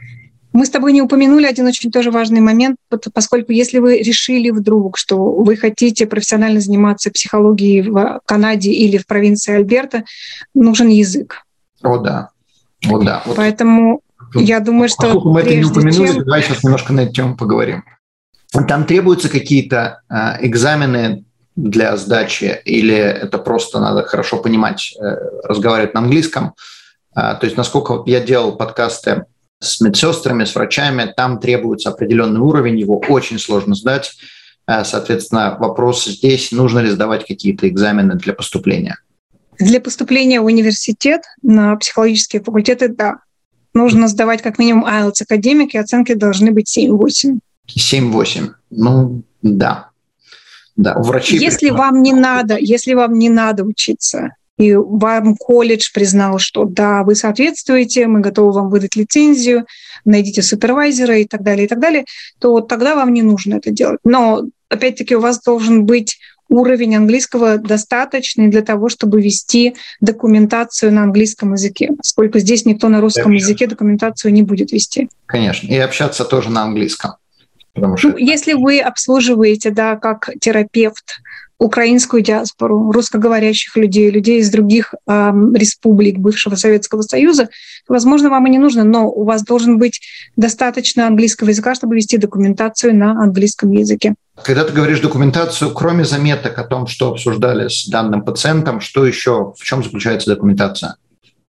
[0.53, 2.77] Мы с тобой не упомянули один очень тоже важный момент,
[3.13, 9.07] поскольку если вы решили вдруг, что вы хотите профессионально заниматься психологией в Канаде или в
[9.09, 10.05] провинции Альберта,
[10.55, 11.43] нужен язык.
[11.83, 12.32] О, да.
[12.89, 13.23] О, да.
[13.25, 13.37] Вот.
[13.37, 14.03] Поэтому
[14.35, 15.03] вот, я думаю, что...
[15.03, 16.25] Поскольку мы это не упомянули, чем...
[16.25, 17.85] давай сейчас немножко на эту тему поговорим.
[18.69, 21.25] Там требуются какие-то э, экзамены
[21.57, 26.55] для сдачи, или это просто надо хорошо понимать, э, разговаривать на английском.
[27.15, 29.25] Э, то есть, насколько я делал подкасты
[29.59, 34.13] с медсестрами, с врачами, там требуется определенный уровень, его очень сложно сдать.
[34.67, 38.97] Э, соответственно, вопрос здесь, нужно ли сдавать какие-то экзамены для поступления.
[39.59, 43.19] Для поступления в университет на психологические факультеты, да,
[43.75, 47.39] нужно сдавать как минимум IELTS академик, и оценки должны быть 7-8.
[47.69, 49.91] 7-8, ну да.
[50.75, 56.39] Да, врачи если вам не надо, если вам не надо учиться, и вам колледж признал,
[56.39, 59.67] что да, вы соответствуете, мы готовы вам выдать лицензию,
[60.05, 62.05] найдите супервайзера и так далее, и так далее,
[62.39, 63.99] то тогда вам не нужно это делать.
[64.05, 66.19] Но, опять-таки, у вас должен быть
[66.53, 73.01] уровень английского достаточный для того, чтобы вести документацию на английском языке, поскольку здесь никто на
[73.01, 75.09] русском языке документацию не будет вести.
[75.27, 77.13] Конечно, и общаться тоже на английском.
[77.75, 78.09] Потому что...
[78.09, 81.21] Ну, если вы обслуживаете, да, как терапевт,
[81.63, 87.49] украинскую диаспору, русскоговорящих людей, людей из других э, республик бывшего Советского Союза,
[87.89, 90.01] возможно, вам и не нужно, но у вас должен быть
[90.37, 94.15] достаточно английского языка, чтобы вести документацию на английском языке.
[94.43, 99.55] Когда ты говоришь документацию, кроме заметок о том, что обсуждали с данным пациентом, что еще,
[99.57, 100.97] в чем заключается документация?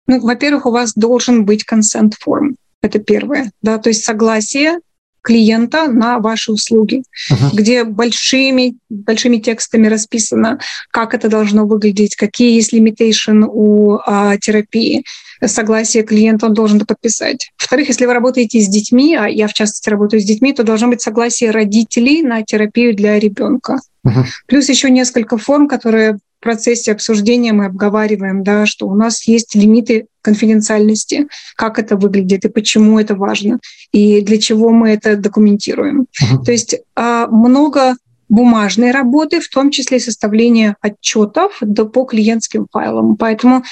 [0.07, 2.55] Ну, во-первых, у вас должен быть consent form.
[2.81, 3.51] Это первое.
[3.61, 4.79] Да, то есть согласие
[5.21, 7.49] клиента на ваши услуги, uh-huh.
[7.53, 10.59] где большими, большими текстами расписано,
[10.91, 15.03] как это должно выглядеть, какие есть limitation у а, терапии.
[15.43, 17.51] Согласие клиента он должен подписать.
[17.59, 20.87] Во-вторых, если вы работаете с детьми, а я в частности работаю с детьми, то должно
[20.87, 23.79] быть согласие родителей на терапию для ребенка.
[24.05, 24.25] Uh-huh.
[24.47, 29.53] Плюс еще несколько форм, которые в процессе обсуждения мы обговариваем, да, что у нас есть
[29.53, 33.59] лимиты конфиденциальности, как это выглядит и почему это важно,
[33.91, 36.07] и для чего мы это документируем.
[36.19, 36.43] Uh-huh.
[36.43, 37.95] То есть а, много
[38.27, 41.61] бумажной работы, в том числе составление отчетов
[41.93, 43.17] по клиентским файлам.
[43.17, 43.63] Поэтому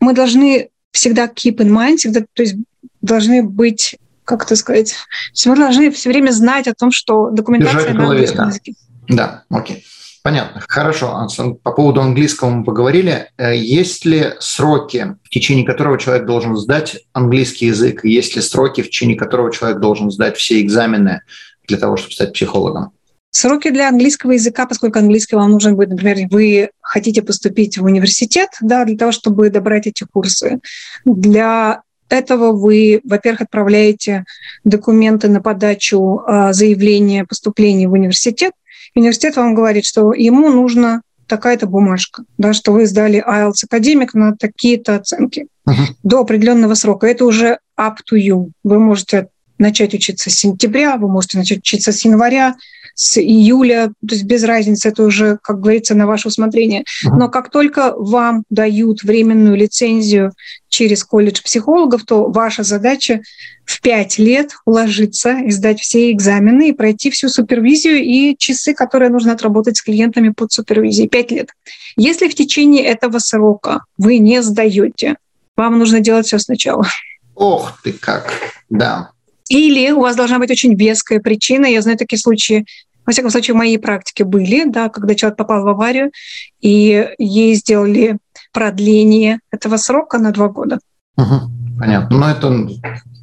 [0.00, 2.54] мы должны всегда keep in mind, всегда, то есть
[3.02, 4.94] должны быть, как это сказать,
[5.44, 8.72] мы должны все время знать о том, что документация на английском языке.
[9.08, 9.84] Да, окей.
[10.24, 10.62] Понятно.
[10.66, 11.28] Хорошо.
[11.62, 13.28] По поводу английского мы поговорили.
[13.36, 18.06] Э, есть ли сроки, в течение которого человек должен сдать английский язык?
[18.06, 21.20] Есть ли сроки, в течение которого человек должен сдать все экзамены
[21.68, 22.92] для того, чтобы стать психологом?
[23.32, 28.48] Сроки для английского языка, поскольку английский вам нужен будет, например, вы хотите поступить в университет,
[28.62, 30.60] да, для того, чтобы добрать эти курсы.
[31.04, 34.24] Для этого вы, во-первых, отправляете
[34.64, 38.52] документы на подачу а, заявления о поступлении в университет,
[38.94, 44.36] университет вам говорит, что ему нужно такая-то бумажка, да, что вы сдали IELTS академик на
[44.36, 45.94] такие-то оценки uh-huh.
[46.02, 47.06] до определенного срока.
[47.06, 48.50] Это уже up to you.
[48.62, 49.28] Вы можете
[49.58, 52.56] начать учиться с сентября, вы можете начать учиться с января,
[52.94, 56.84] с июля, то есть без разницы, это уже, как говорится, на ваше усмотрение.
[57.02, 60.32] Но как только вам дают временную лицензию
[60.68, 63.20] через колледж психологов, то ваша задача
[63.64, 69.10] в пять лет уложиться и сдать все экзамены и пройти всю супервизию и часы, которые
[69.10, 71.08] нужно отработать с клиентами под супервизией.
[71.08, 71.50] Пять лет.
[71.96, 75.16] Если в течение этого срока вы не сдаете,
[75.56, 76.86] вам нужно делать все сначала.
[77.34, 78.32] Ох ты как,
[78.68, 79.10] да.
[79.48, 81.66] Или у вас должна быть очень веская причина.
[81.66, 82.64] Я знаю такие случаи,
[83.06, 86.10] во всяком случае, в моей практике были, да, когда человек попал в аварию,
[86.60, 88.16] и ей сделали
[88.52, 90.78] продление этого срока на два года.
[91.16, 92.16] Угу, понятно.
[92.16, 92.68] Но это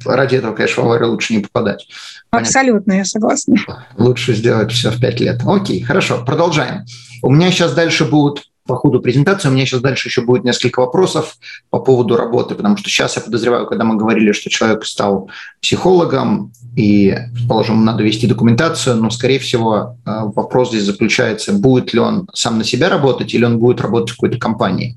[0.04, 1.88] ради этого, конечно, в аварию лучше не попадать.
[2.30, 2.48] Понятно.
[2.48, 3.56] Абсолютно, я согласна.
[3.98, 5.40] Лучше сделать все в пять лет.
[5.44, 6.84] Окей, хорошо, продолжаем.
[7.22, 9.48] У меня сейчас дальше будут по ходу презентации.
[9.48, 11.36] У меня сейчас дальше еще будет несколько вопросов
[11.70, 16.52] по поводу работы, потому что сейчас я подозреваю, когда мы говорили, что человек стал психологом,
[16.76, 22.28] и, предположим, надо вести документацию, но, скорее всего, э, вопрос здесь заключается, будет ли он
[22.32, 24.96] сам на себя работать или он будет работать в какой-то компании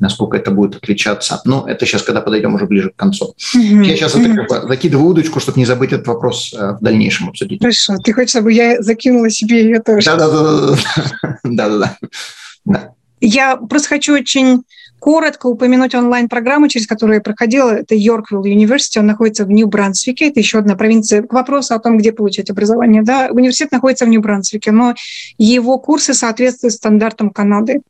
[0.00, 1.40] насколько это будет отличаться.
[1.44, 3.34] Но это сейчас, когда подойдем уже ближе к концу.
[3.54, 3.84] Mm-hmm.
[3.84, 4.44] Я сейчас mm-hmm.
[4.44, 7.60] это, закидываю удочку, чтобы не забыть этот вопрос э, в дальнейшем обсудить.
[7.60, 7.96] Хорошо.
[8.02, 10.06] Ты хочешь, чтобы я закинула себе ее тоже?
[10.16, 11.38] Да-да-да.
[11.44, 12.94] Да-да-да.
[13.20, 14.62] Я просто хочу очень
[15.00, 17.70] коротко упомянуть онлайн-программу, через которую я проходила.
[17.70, 21.22] Это Йорквилл University, он находится в Нью-Брансвике, это еще одна провинция.
[21.22, 23.02] К вопросу о том, где получать образование.
[23.02, 24.94] Да, университет находится в Нью-Брансвике, но
[25.38, 27.80] его курсы соответствуют стандартам Канады.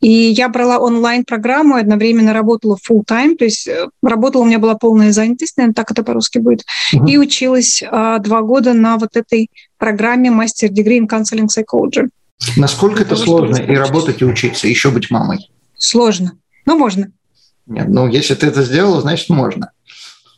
[0.00, 4.74] И я брала онлайн-программу, одновременно работала full time, то есть э, работала, у меня была
[4.74, 7.08] полная занятость, наверное, так это по-русски будет, uh-huh.
[7.08, 12.10] и училась а, два года на вот этой программе мастер degree in counseling psychology.
[12.56, 15.50] Насколько это сложно и работать, и учиться, еще быть мамой?
[15.76, 17.10] Сложно, но можно.
[17.66, 19.72] Нет, ну, если ты это сделала, значит, можно.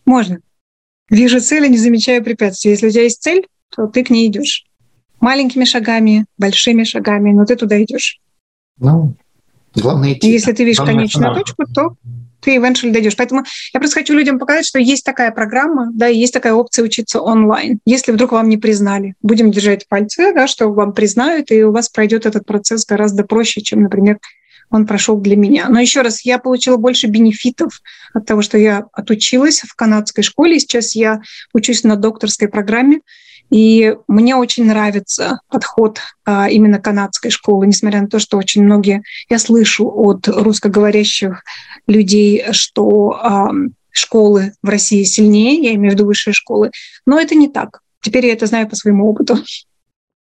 [0.05, 0.39] Можно.
[1.11, 2.71] Вижу цели, не замечаю препятствий.
[2.71, 4.65] Если у тебя есть цель, то ты к ней идешь.
[5.21, 8.21] Маленькими шагами, большими шагами, но ты туда идешь.
[8.79, 9.15] Ну,
[9.75, 10.31] главное идти.
[10.31, 11.97] Если ты видишь конечную точку, то
[12.49, 13.15] ты eventually дойдешь.
[13.15, 16.83] Поэтому я просто хочу людям показать, что есть такая программа, да, и есть такая опция
[16.83, 17.79] учиться онлайн.
[17.85, 21.91] Если вдруг вам не признали, будем держать пальцы, да, что вам признают, и у вас
[21.91, 24.19] пройдет этот процесс гораздо проще, чем, например,
[24.71, 25.69] он прошел для меня.
[25.69, 27.83] Но еще раз, я получила больше бенефитов
[28.15, 31.21] от того, что я отучилась в канадской школе, сейчас я
[31.53, 33.01] учусь на докторской программе,
[33.51, 39.03] и мне очень нравится подход а, именно канадской школы, несмотря на то, что очень многие,
[39.29, 41.43] я слышу от русскоговорящих
[41.87, 43.51] людей, что а,
[43.91, 46.71] школы в России сильнее, я имею в виду высшие школы,
[47.07, 47.81] но это не так.
[48.01, 49.39] Теперь я это знаю по своему опыту.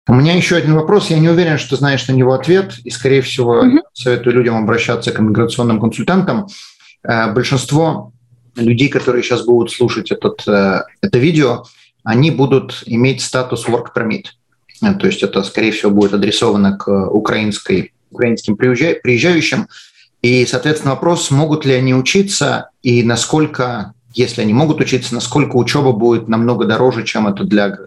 [0.08, 1.10] У меня еще один вопрос.
[1.10, 3.80] Я не уверен, что знаешь на него ответ, и, скорее всего, mm-hmm.
[3.94, 6.48] советую людям обращаться к миграционным консультантам.
[7.04, 8.12] Э, большинство
[8.56, 11.64] людей, которые сейчас будут слушать этот, э, это видео,
[12.04, 14.26] они будут иметь статус work permit.
[14.82, 19.68] Э, то есть это, скорее всего, будет адресовано к украинской, украинским приезжающим.
[20.22, 25.92] И, соответственно, вопрос, могут ли они учиться и насколько если они могут учиться, насколько учеба
[25.92, 27.78] будет намного дороже, чем это для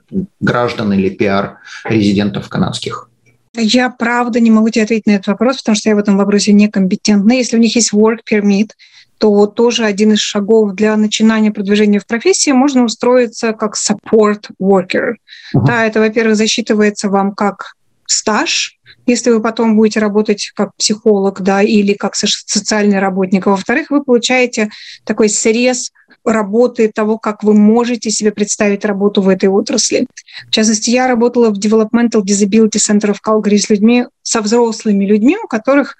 [0.40, 3.08] граждан или пиар-резидентов канадских?
[3.54, 6.52] Я правда не могу тебе ответить на этот вопрос, потому что я в этом вопросе
[6.52, 7.32] некомпетентна.
[7.32, 8.70] Если у них есть work permit,
[9.18, 15.14] то тоже один из шагов для начинания продвижения в профессии можно устроиться как support worker.
[15.54, 15.64] Uh-huh.
[15.66, 17.74] Да, это, во-первых, засчитывается вам как
[18.06, 23.46] стаж, если вы потом будете работать как психолог, да, или как социальный работник.
[23.46, 24.70] А во-вторых, вы получаете
[25.04, 25.92] такой срез
[26.24, 30.06] работы, того, как вы можете себе представить работу в этой отрасли.
[30.48, 35.36] В частности, я работала в Developmental Disability Center в Calgary с людьми, со взрослыми людьми,
[35.42, 35.96] у которых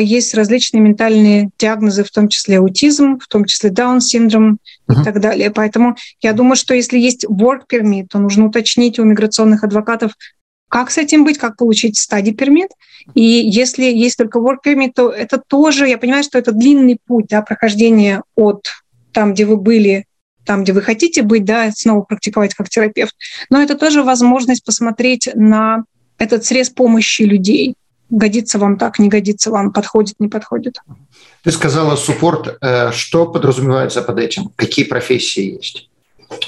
[0.00, 4.58] есть различные ментальные диагнозы, в том числе аутизм, в том числе Даун-синдром
[4.88, 5.00] uh-huh.
[5.00, 5.50] и так далее.
[5.50, 10.12] Поэтому я думаю, что если есть work permit, то нужно уточнить у миграционных адвокатов,
[10.68, 12.70] как с этим быть, как получить стадий пермит.
[13.14, 17.26] И если есть только work permit, то это тоже, я понимаю, что это длинный путь
[17.28, 18.66] да, прохождения от
[19.12, 20.06] там, где вы были,
[20.44, 23.14] там, где вы хотите быть, да, снова практиковать как терапевт.
[23.50, 25.84] Но это тоже возможность посмотреть на
[26.18, 27.74] этот срез помощи людей.
[28.12, 30.78] Годится вам так, не годится вам, подходит, не подходит.
[31.42, 32.58] Ты сказала суппорт.
[32.60, 34.52] Э, что подразумевается под этим?
[34.56, 35.88] Какие профессии есть?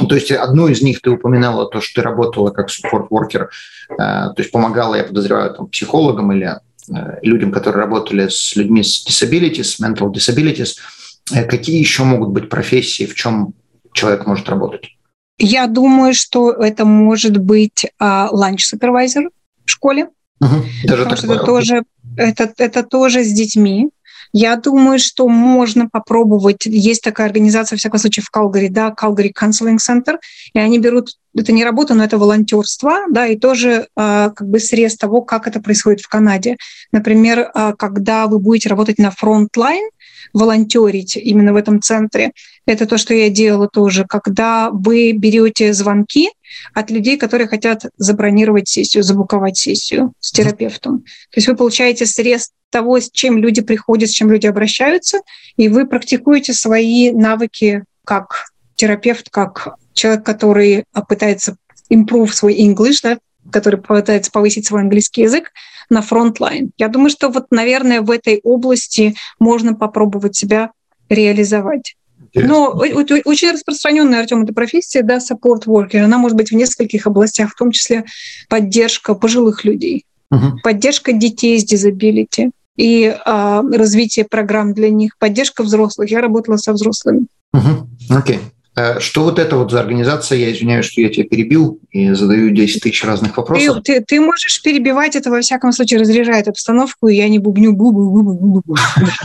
[0.08, 3.48] То есть одну из них ты упоминала, то, что ты работала как суппорт-воркер,
[3.90, 8.84] э, то есть помогала, я подозреваю, там, психологам или э, людям, которые работали с людьми
[8.84, 10.74] с disabilities, mental disabilities–
[11.32, 13.54] Э, какие еще могут быть профессии, в чем
[13.92, 14.96] человек может работать?
[15.38, 19.30] Я думаю, что это может быть lunch supervisor
[19.64, 20.08] в школе.
[20.44, 21.82] Угу, даже потому что это тоже,
[22.16, 23.90] это, это тоже с детьми.
[24.32, 26.66] Я думаю, что можно попробовать.
[26.66, 30.16] Есть такая организация, в всяком случае, в Калгари, да, Calgary Counseling Center,
[30.52, 34.58] и они берут, это не работа, но это волонтерство, да, и тоже э, как бы
[34.58, 36.56] срез того, как это происходит в Канаде.
[36.90, 39.88] Например, э, когда вы будете работать на frontline,
[40.32, 42.32] волонтерить именно в этом центре.
[42.66, 46.30] Это то, что я делала тоже, когда вы берете звонки
[46.72, 51.00] от людей, которые хотят забронировать сессию, забуковать сессию с терапевтом.
[51.00, 55.20] То есть вы получаете срез того, с чем люди приходят, с чем люди обращаются,
[55.56, 61.56] и вы практикуете свои навыки как терапевт, как человек, который пытается
[61.90, 63.18] improve свой English, да,
[63.52, 65.52] который пытается повысить свой английский язык,
[65.90, 66.72] на frontline.
[66.78, 70.70] Я думаю, что вот, наверное, в этой области можно попробовать себя
[71.08, 71.94] реализовать.
[72.34, 77.52] Но очень распространенная, Артем, эта профессия, да, support worker, она может быть в нескольких областях,
[77.52, 78.04] в том числе
[78.48, 80.58] поддержка пожилых людей, угу.
[80.62, 86.10] поддержка детей с дизабилити и а, развитие программ для них, поддержка взрослых.
[86.10, 87.26] Я работала со взрослыми.
[87.52, 87.88] Угу.
[88.10, 88.40] Окей.
[88.76, 90.38] Э, что вот это вот за организация?
[90.38, 93.82] Я извиняюсь, что я тебя перебил и задаю 10 тысяч разных вопросов.
[93.84, 97.72] Ты, ты, ты можешь перебивать, это во всяком случае разряжает обстановку, и я не бубню
[97.72, 98.76] бубу бубу бубу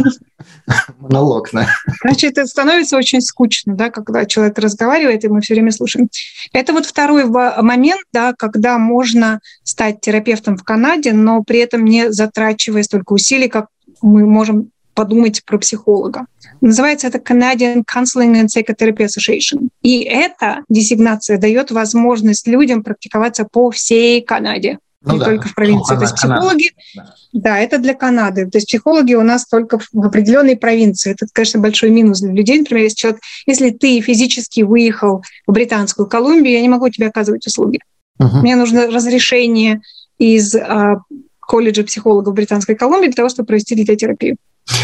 [1.00, 1.68] Монолог, да.
[2.04, 6.10] Значит, это становится очень скучно, да, когда человек разговаривает, и мы все время слушаем.
[6.54, 12.12] Это вот второй момент, да, когда можно стать терапевтом в Канаде, но при этом не
[12.12, 13.68] затрачивая столько усилий, как
[14.02, 16.26] мы можем подумать про психолога.
[16.60, 19.70] Называется это Canadian Counseling and Psychotherapy Association.
[19.82, 24.78] И эта десигнация дает возможность людям практиковаться по всей Канаде.
[25.02, 25.26] Ну, не да.
[25.26, 25.94] только в провинции.
[25.94, 27.14] Ну, То есть психологи, да.
[27.32, 28.50] да, это для Канады.
[28.50, 31.12] То есть психологи у нас только в определенной провинции.
[31.12, 32.60] Это, конечно, большой минус для людей.
[32.60, 37.48] Например, если человек, если ты физически выехал в Британскую Колумбию, я не могу тебе оказывать
[37.48, 37.80] услуги.
[38.20, 38.40] Угу.
[38.40, 39.80] Мне нужно разрешение
[40.18, 40.98] из а,
[41.40, 44.36] колледжа психологов Британской Колумбии для того, чтобы провести литотерапию.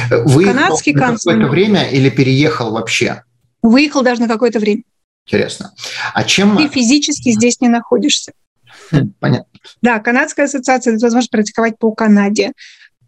[0.10, 3.24] Выехал Канадский какое-то время или переехал вообще?
[3.62, 4.84] Выехал даже на какое-то время.
[5.28, 5.74] Интересно.
[6.14, 6.58] А чем...
[6.58, 8.34] Ты физически здесь не находишься.
[8.92, 9.60] Хм, понятно.
[9.82, 12.52] Да, Канадская ассоциация дает возможность практиковать по Канаде.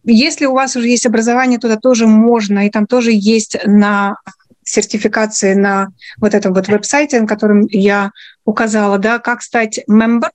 [0.03, 4.15] Если у вас уже есть образование, туда тоже можно, и там тоже есть на
[4.63, 8.11] сертификации на вот этом вот веб-сайте, на котором я
[8.45, 10.29] указала, да, как стать member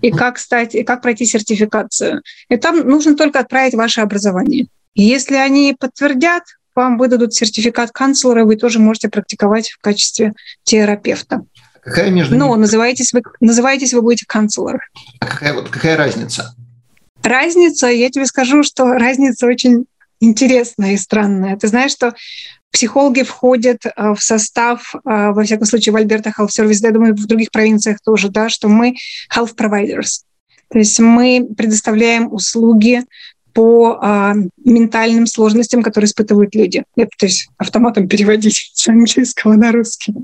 [0.00, 2.22] и как стать, и как пройти сертификацию.
[2.48, 4.66] И там нужно только отправить ваше образование.
[4.94, 6.42] Если они подтвердят,
[6.74, 10.32] вам выдадут сертификат канцлера, вы тоже можете практиковать в качестве
[10.64, 11.44] терапевта.
[11.80, 14.80] Какая между Но называетесь вы, называетесь вы будете канцлер.
[15.20, 16.54] А какая, вот, какая разница?
[17.22, 19.86] Разница, я тебе скажу, что разница очень
[20.20, 21.56] интересная и странная.
[21.56, 22.14] Ты знаешь, что
[22.70, 27.14] психологи входят э, в состав, э, во всяком случае, в Альберта Health Service, я думаю,
[27.14, 28.96] в других провинциях тоже, да, что мы
[29.34, 30.22] health providers.
[30.70, 33.04] То есть мы предоставляем услуги
[33.54, 36.84] по а, ментальным сложностям, которые испытывают люди.
[36.96, 40.14] То есть автоматом переводить с английского на русский.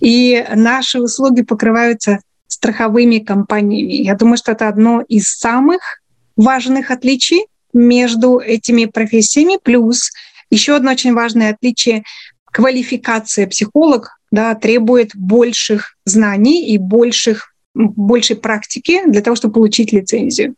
[0.00, 3.92] И наши услуги покрываются страховыми компаниями.
[4.02, 6.00] Я думаю, что это одно из самых
[6.36, 9.58] важных отличий между этими профессиями.
[9.62, 10.10] Плюс
[10.50, 12.04] еще одно очень важное отличие—
[12.52, 20.54] квалификация психолог да, требует больших знаний и больших, большей практики для того, чтобы получить лицензию.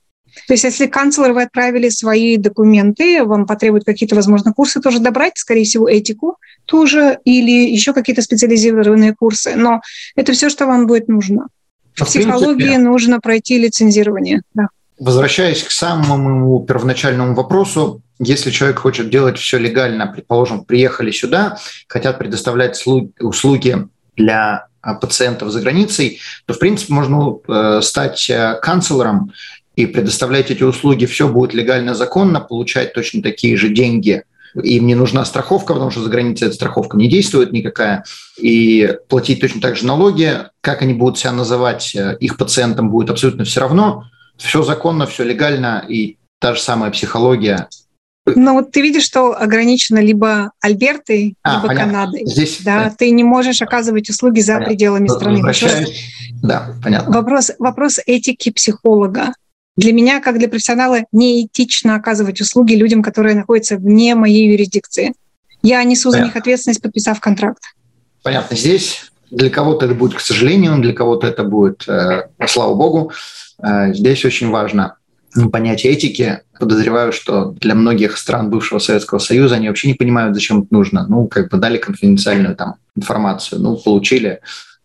[0.47, 5.37] То есть если канцлер вы отправили свои документы, вам потребуют какие-то, возможно, курсы тоже добрать,
[5.37, 9.55] скорее всего, этику тоже, или еще какие-то специализированные курсы.
[9.57, 9.81] Но
[10.17, 11.49] это все, что вам будет нужно.
[11.95, 14.43] В, в психологии принципе, нужно пройти лицензирование.
[14.55, 14.69] Да.
[14.99, 22.19] Возвращаясь к самому первоначальному вопросу, если человек хочет делать все легально, предположим, приехали сюда, хотят
[22.19, 22.83] предоставлять
[23.21, 29.33] услуги для а, пациентов за границей, то, в принципе, можно э, стать э, канцлером
[29.77, 34.25] и предоставлять эти услуги, все будет легально, законно, получать точно такие же деньги.
[34.63, 38.05] Им не нужна страховка, потому что за границей эта страховка не действует никакая.
[38.39, 43.09] И платить точно так же налоги, как они будут себя называть, э, их пациентам будет
[43.09, 44.05] абсолютно все равно.
[44.37, 47.69] Все законно, все легально, и та же самая психология
[48.25, 51.93] но вот ты видишь, что ограничено либо Альбертой, а, либо понятно.
[51.93, 52.27] Канадой.
[52.27, 54.69] Здесь, да, да, ты не можешь оказывать услуги за понятно.
[54.69, 55.43] пределами страны.
[55.43, 55.65] Вопрос,
[56.43, 57.13] да, понятно.
[57.13, 59.35] Вопрос, вопрос этики психолога.
[59.77, 65.15] Для меня, как для профессионала, неэтично оказывать услуги людям, которые находятся вне моей юрисдикции.
[65.63, 66.19] Я несу Понятно.
[66.19, 67.63] за них ответственность, подписав контракт.
[68.23, 68.57] Понятно.
[68.57, 73.13] Здесь для кого-то это будет, к сожалению, для кого-то это будет, э, слава богу.
[73.63, 74.97] Э, здесь очень важно
[75.51, 76.41] понятие этики.
[76.61, 81.07] Подозреваю, что для многих стран бывшего Советского Союза они вообще не понимают, зачем это нужно.
[81.09, 84.41] Ну, как бы дали конфиденциальную там информацию, ну, получили,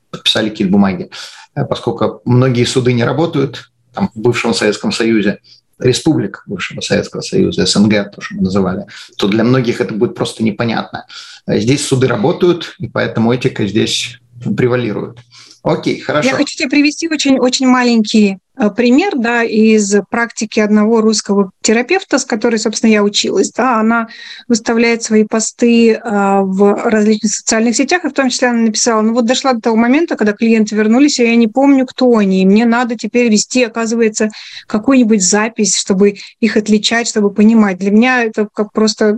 [0.09, 1.09] подписали какие-то бумаги.
[1.55, 5.39] Э, поскольку многие суды не работают, там, в бывшем Советском Союзе,
[5.79, 8.85] республик бывшего Советского Союза, СНГ, то, что мы называли,
[9.17, 11.07] то для многих это будет просто непонятно.
[11.47, 14.19] Здесь суды работают, и поэтому этика здесь
[14.55, 15.17] превалирует.
[15.63, 16.29] Окей, хорошо.
[16.29, 18.37] Я хочу тебе привести очень, очень маленький
[18.75, 23.51] пример да, из практики одного русского терапевта, с которой, собственно, я училась.
[23.51, 24.07] Да, она
[24.47, 29.13] выставляет свои посты э, в различных социальных сетях, и в том числе она написала, ну
[29.13, 32.45] вот дошла до того момента, когда клиенты вернулись, и я не помню, кто они, и
[32.45, 34.29] мне надо теперь вести, оказывается,
[34.65, 37.77] какую-нибудь запись, чтобы их отличать, чтобы понимать.
[37.77, 39.17] Для меня это как просто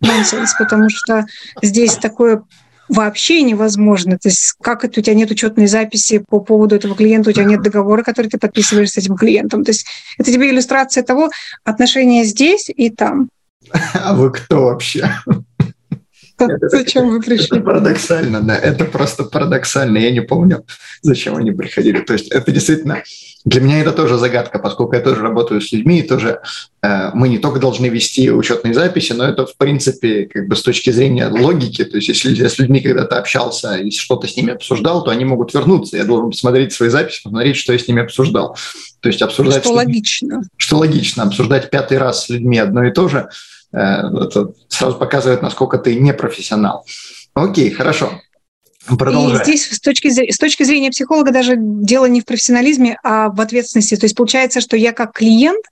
[0.00, 1.26] нонсенс, потому что
[1.62, 2.42] здесь такое
[2.90, 4.18] вообще невозможно.
[4.18, 7.44] То есть как это у тебя нет учетной записи по поводу этого клиента, у тебя
[7.44, 9.64] нет договора, который ты подписываешь с этим клиентом.
[9.64, 9.86] То есть
[10.18, 11.30] это тебе иллюстрация того
[11.64, 13.28] отношения здесь и там.
[13.94, 15.08] А вы кто вообще?
[16.62, 17.58] Зачем вы пришли?
[17.58, 18.56] Это парадоксально, да.
[18.56, 19.98] Это просто парадоксально.
[19.98, 20.64] Я не помню,
[21.02, 22.00] зачем они приходили.
[22.00, 23.02] То есть это действительно...
[23.46, 26.40] Для меня это тоже загадка, поскольку я тоже работаю с людьми, и тоже
[26.82, 30.62] э, мы не только должны вести учетные записи, но это, в принципе, как бы с
[30.62, 34.52] точки зрения логики, то есть если я с людьми когда-то общался и что-то с ними
[34.52, 35.96] обсуждал, то они могут вернуться.
[35.96, 38.58] Я должен посмотреть свои записи, посмотреть, что я с ними обсуждал.
[39.00, 39.64] То есть обсуждать...
[39.64, 40.42] Что логично.
[40.58, 41.22] Что логично.
[41.22, 43.30] Обсуждать пятый раз с людьми одно и то же–
[43.72, 46.84] это сразу показывает, насколько ты не профессионал.
[47.34, 48.20] Окей, хорошо.
[48.98, 49.40] Продолжай.
[49.40, 53.40] И здесь с точки, с точки зрения психолога даже дело не в профессионализме, а в
[53.40, 53.96] ответственности.
[53.96, 55.64] То есть получается, что я как клиент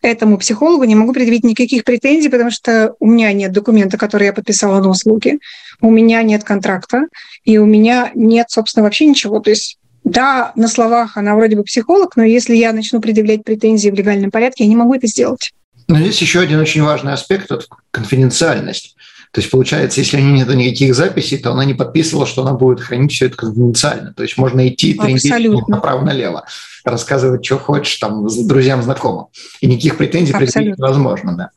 [0.00, 4.32] этому психологу не могу предъявить никаких претензий, потому что у меня нет документа, который я
[4.32, 5.38] подписала на услуги,
[5.80, 7.06] у меня нет контракта,
[7.44, 9.38] и у меня нет, собственно, вообще ничего.
[9.40, 13.90] То есть да, на словах она вроде бы психолог, но если я начну предъявлять претензии
[13.90, 15.52] в легальном порядке, я не могу это сделать.
[15.88, 18.96] Но здесь еще один очень важный аспект– это конфиденциальность.
[19.32, 22.52] То есть, получается, если у нее нет никаких записей, то она не подписывала, что она
[22.52, 24.12] будет хранить все это конфиденциально.
[24.12, 26.44] То есть можно идти трендить направо-налево,
[26.84, 29.28] рассказывать, что хочешь там друзьям, знакомым.
[29.62, 31.34] И никаких претензий предъявить невозможно.
[31.34, 31.50] Да.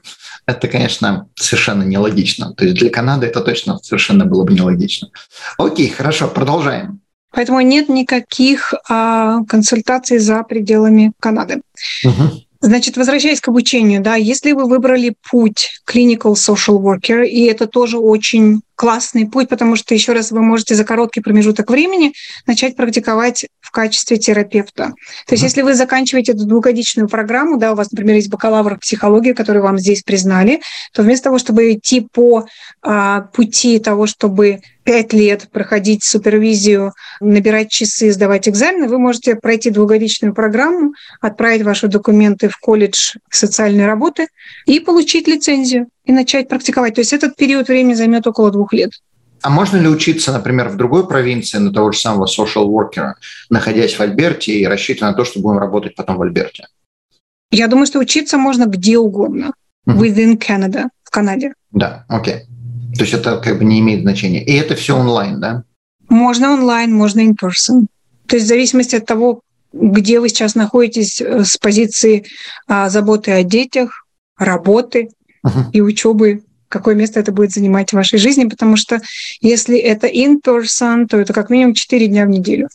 [0.45, 2.53] Это, конечно, совершенно нелогично.
[2.53, 5.09] То есть для Канады это точно совершенно было бы нелогично.
[5.57, 7.01] Окей, хорошо, продолжаем.
[7.32, 11.61] Поэтому нет никаких а, консультаций за пределами Канады.
[12.05, 12.45] Угу.
[12.66, 17.99] Значит, возвращаясь к обучению, да, если вы выбрали путь clinical social worker, и это тоже
[17.99, 22.13] очень классный путь, потому что, еще раз, вы можете за короткий промежуток времени
[22.47, 24.93] начать практиковать в качестве терапевта.
[25.28, 29.34] То есть, если вы заканчиваете эту двухгодичную программу, да, у вас, например, есть бакалавр психологии,
[29.34, 30.59] который вам здесь признали,
[30.91, 32.47] то вместо того, чтобы идти по
[32.82, 39.71] а, пути того, чтобы пять лет проходить супервизию, набирать часы, сдавать экзамены, вы можете пройти
[39.71, 44.27] двухгодичную программу, отправить ваши документы в колледж социальной работы
[44.65, 46.93] и получить лицензию и начать практиковать.
[46.93, 48.91] То есть этот период времени займет около двух лет.
[49.41, 53.13] А можно ли учиться, например, в другой провинции на того же самого social worker,
[53.49, 56.67] находясь в Альберте и рассчитывая на то, что будем работать потом в Альберте?
[57.51, 59.51] Я думаю, что учиться можно где угодно.
[59.88, 61.53] Within Canada, в Канаде.
[61.71, 62.33] Да, окей.
[62.33, 62.55] Okay.
[62.98, 64.43] То есть это как бы не имеет значения.
[64.43, 65.64] И это все онлайн, да?
[66.10, 67.88] Можно онлайн, можно in person.
[68.28, 69.41] То есть в зависимости от того,
[69.74, 72.26] где вы сейчас находитесь э, с позиции
[72.68, 74.06] а, заботы о детях,
[74.38, 75.10] работы
[75.46, 75.72] uh-huh.
[75.74, 79.02] и учебы, какое место это будет занимать в вашей жизни, потому что
[79.41, 82.70] если это in person, то это как минимум 4 дня в неделю.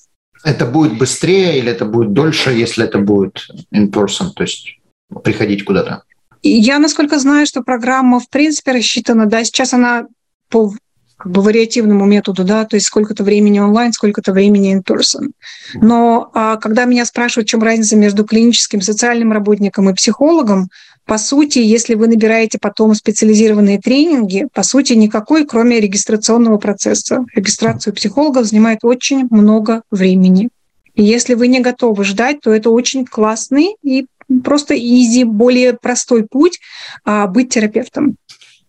[0.45, 4.79] Это будет быстрее или это будет дольше, если это будет in person, то есть
[5.23, 6.05] приходить куда-то?
[6.43, 10.07] Я, насколько знаю, что программа, в принципе, рассчитана, да, сейчас она
[10.49, 10.73] по
[11.21, 15.33] как бы вариативному методу, да, то есть сколько-то времени онлайн, сколько-то времени in person.
[15.75, 20.71] Но а, когда меня спрашивают, в чем разница между клиническим социальным работником и психологом,
[21.05, 27.25] по сути, если вы набираете потом специализированные тренинги, по сути, никакой, кроме регистрационного процесса.
[27.35, 30.49] Регистрацию психологов занимает очень много времени.
[30.95, 34.07] И если вы не готовы ждать, то это очень классный и
[34.45, 36.61] просто изи, более простой путь
[37.05, 38.17] а, быть терапевтом.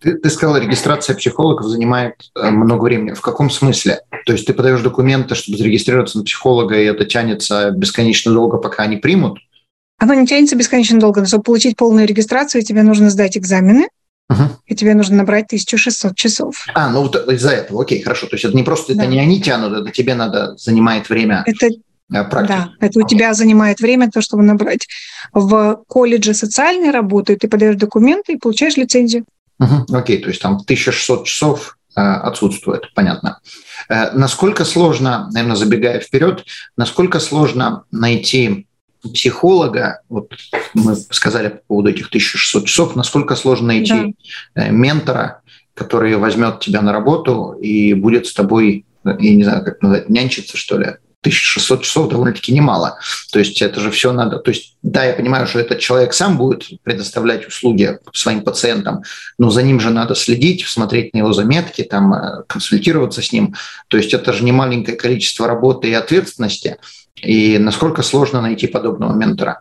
[0.02, 3.14] Ты, ты сказала, регистрация психологов занимает э, много времени.
[3.14, 4.00] В каком смысле?
[4.26, 8.82] То есть ты подаешь документы, чтобы зарегистрироваться на психолога, и это тянется бесконечно долго, пока
[8.82, 9.38] они примут?
[9.98, 13.86] Оно не тянется бесконечно долго, но чтобы получить полную регистрацию, тебе нужно сдать экзамены,
[14.32, 16.66] uh и тебе нужно набрать 1600 часов.
[16.74, 18.26] А, ну вот из-за этого, окей, хорошо.
[18.26, 19.02] То есть это не просто, да.
[19.02, 21.44] это не они тянут, это тебе надо, занимает время.
[21.46, 21.68] Это
[22.10, 22.56] Э, практики.
[22.56, 24.86] Да, это у тебя занимает время, то, чтобы набрать.
[25.32, 29.24] В колледже социальной работы ты подаешь документы и получаешь лицензию.
[29.58, 33.40] Угу, окей, то есть там 1600 часов э, отсутствует, понятно.
[33.88, 36.44] Э, насколько сложно, наверное, забегая вперед,
[36.76, 38.66] насколько сложно найти
[39.02, 40.32] психолога, вот
[40.74, 44.16] мы сказали по поводу этих 1600 часов, насколько сложно найти
[44.54, 44.68] да.
[44.68, 45.42] ментора,
[45.74, 50.56] который возьмет тебя на работу и будет с тобой, я не знаю, как назвать, нянчиться,
[50.56, 52.98] что ли, 1600 часов довольно-таки немало.
[53.32, 54.38] То есть это же все надо...
[54.38, 59.02] То есть да, я понимаю, что этот человек сам будет предоставлять услуги своим пациентам,
[59.38, 63.54] но за ним же надо следить, смотреть на его заметки, там, э, консультироваться с ним.
[63.86, 66.78] То есть это же не маленькое количество работы и ответственности.
[67.14, 69.60] И насколько сложно найти подобного ментора?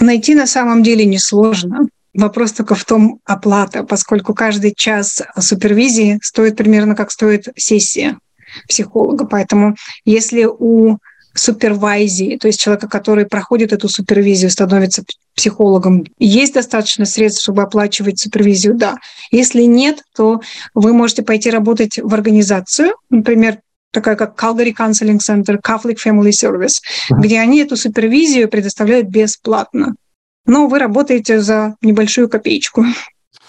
[0.00, 1.86] Найти на самом деле несложно.
[2.14, 8.18] Вопрос только в том оплата, поскольку каждый час супервизии стоит примерно как стоит сессия
[8.68, 9.26] психолога.
[9.26, 10.98] Поэтому если у
[11.34, 16.04] супервайзии, то есть человека, который проходит эту супервизию, становится психологом.
[16.18, 18.74] Есть достаточно средств, чтобы оплачивать супервизию?
[18.74, 18.96] Да.
[19.30, 20.40] Если нет, то
[20.74, 23.60] вы можете пойти работать в организацию, например,
[23.92, 26.80] такая как Calgary Counseling Center, Catholic Family Service,
[27.10, 29.94] где они эту супервизию предоставляют бесплатно.
[30.46, 32.84] Но вы работаете за небольшую копеечку.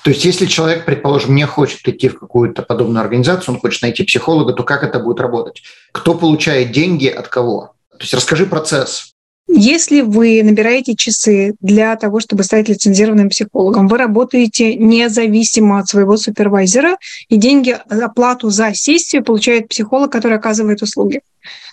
[0.03, 4.03] То есть, если человек, предположим, не хочет идти в какую-то подобную организацию, он хочет найти
[4.03, 5.61] психолога, то как это будет работать?
[5.91, 7.73] Кто получает деньги от кого?
[7.91, 9.13] То есть, расскажи процесс.
[9.47, 16.15] Если вы набираете часы для того, чтобы стать лицензированным психологом, вы работаете независимо от своего
[16.15, 16.95] супервайзера,
[17.27, 21.21] и деньги, оплату за сессию получает психолог, который оказывает услуги.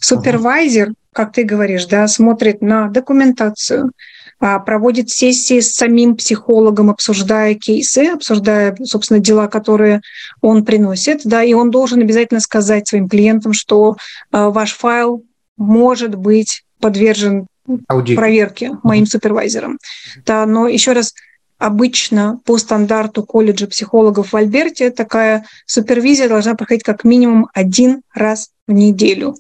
[0.01, 3.93] Супервайзер, как ты говоришь, да, смотрит на документацию,
[4.39, 10.01] проводит сессии с самим психологом, обсуждая кейсы, обсуждая, собственно, дела, которые
[10.41, 13.97] он приносит, да, и он должен обязательно сказать своим клиентам, что
[14.31, 15.25] а, ваш файл
[15.57, 17.47] может быть подвержен
[17.89, 18.17] Аудит.
[18.17, 19.79] проверке моим супервайзером.
[20.25, 21.15] Да, но еще раз,
[21.59, 28.51] обычно по стандарту колледжа психологов в Альберте такая супервизия должна проходить как минимум один раз
[28.67, 29.35] в неделю.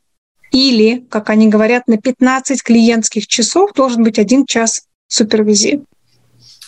[0.50, 5.84] Или, как они говорят, на 15 клиентских часов должен быть один час супервизии.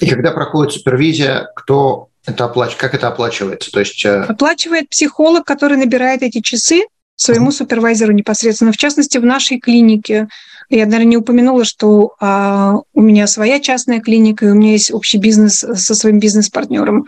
[0.00, 2.74] И когда проходит супервизия, кто это оплач...
[2.76, 3.70] как это оплачивается?
[3.70, 4.04] То есть...
[4.04, 6.84] Э, Оплачивает психолог, который набирает эти часы
[7.16, 8.72] своему супервайзеру непосредственно.
[8.72, 10.28] В частности, в нашей клинике
[10.70, 14.92] я, наверное, не упомянула, что а, у меня своя частная клиника, и у меня есть
[14.92, 17.06] общий бизнес со своим бизнес-партнером.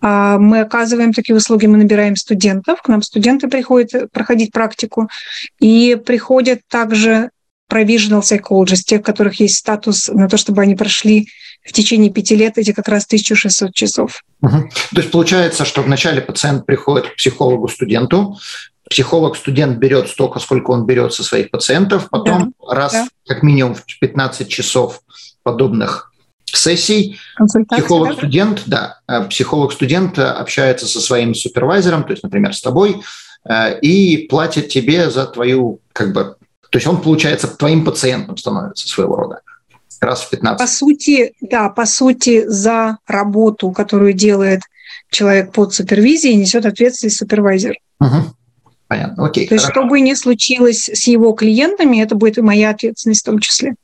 [0.00, 5.10] А, мы оказываем такие услуги, мы набираем студентов, к нам студенты приходят проходить практику,
[5.58, 7.30] и приходят также
[7.70, 11.28] provisional psychologists, тех, у которых есть статус на то, чтобы они прошли
[11.62, 14.22] в течение пяти лет эти как раз 1600 часов.
[14.42, 14.70] Угу.
[14.94, 18.38] То есть получается, что вначале пациент приходит к психологу-студенту,
[18.88, 23.08] психолог-студент берет столько, сколько он берет со своих пациентов, потом да, раз да.
[23.26, 25.00] как минимум в 15 часов
[25.42, 26.12] подобных
[26.44, 27.18] сессий
[27.68, 33.02] психолог-студент, да, э, психолог-студент общается со своим супервайзером, то есть, например, с тобой,
[33.48, 36.36] э, и платит тебе за твою, как бы,
[36.70, 39.42] то есть он, получается, твоим пациентом становится своего рода
[40.00, 40.58] раз в 15.
[40.58, 44.62] По сути, да, по сути, за работу, которую делает
[45.10, 47.76] человек под супервизией, несет ответственность супервайзер.
[48.00, 48.34] Угу.
[48.88, 49.44] Понятно, окей.
[49.44, 49.66] То хорошо.
[49.66, 53.38] есть, что бы ни случилось с его клиентами, это будет и моя ответственность в том
[53.38, 53.74] числе.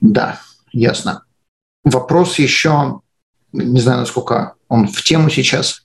[0.00, 0.40] Да,
[0.72, 1.24] ясно.
[1.84, 3.00] Вопрос еще,
[3.52, 5.84] не знаю, насколько он в тему сейчас.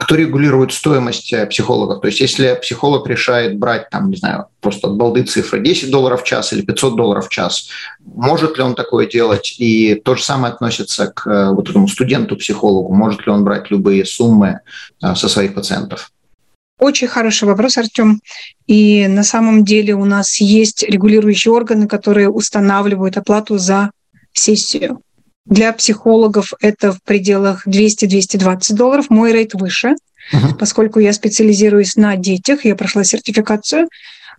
[0.00, 2.00] Кто регулирует стоимость э, психологов?
[2.00, 6.22] То есть если психолог решает брать, там, не знаю, просто от балды цифры 10 долларов
[6.22, 7.68] в час или 500 долларов в час,
[8.04, 9.56] может ли он такое делать?
[9.58, 12.94] И то же самое относится к э, вот этому студенту-психологу.
[12.94, 14.60] Может ли он брать любые суммы
[15.02, 16.10] э, со своих пациентов?
[16.78, 18.20] Очень хороший вопрос, Артем.
[18.66, 23.90] И на самом деле у нас есть регулирующие органы, которые устанавливают оплату за
[24.32, 25.02] сессию.
[25.46, 29.10] Для психологов это в пределах 200-220 долларов.
[29.10, 29.94] Мой рейд выше,
[30.32, 30.54] uh-huh.
[30.58, 33.88] поскольку я специализируюсь на детях, я прошла сертификацию.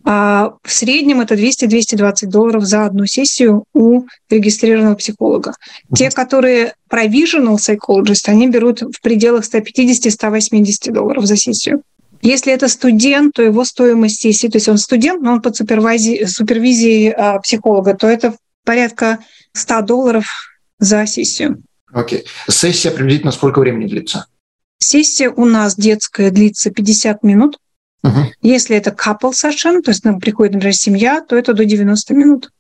[0.04, 5.52] А в среднем это 200-220 долларов за одну сессию у регистрированного психолога.
[5.52, 5.96] Uh-huh.
[5.96, 11.82] Те, которые provisional psychologist, они берут в пределах 150-180 долларов за сессию.
[12.22, 16.28] Если это студент, то его стоимость сессии, то есть он студент, но он под супервизией,
[16.28, 19.20] супервизией а, психолога, то это порядка
[19.54, 20.51] 100 долларов
[20.82, 21.64] за сессию.
[21.94, 22.26] Окей.
[22.50, 24.26] Сессия приблизительно сколько времени длится?
[24.80, 27.58] Сессия у нас детская длится 50 минут.
[28.04, 28.26] Uh-huh.
[28.42, 32.52] Если это couple session, то есть нам приходит, например, семья, то это до 90 минут.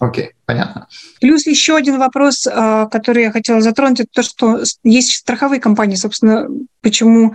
[0.00, 0.88] Окей, okay, понятно.
[1.20, 5.96] Плюс еще один вопрос, а, который я хотела затронуть, это то, что есть страховые компании,
[5.96, 6.48] собственно,
[6.82, 7.34] почему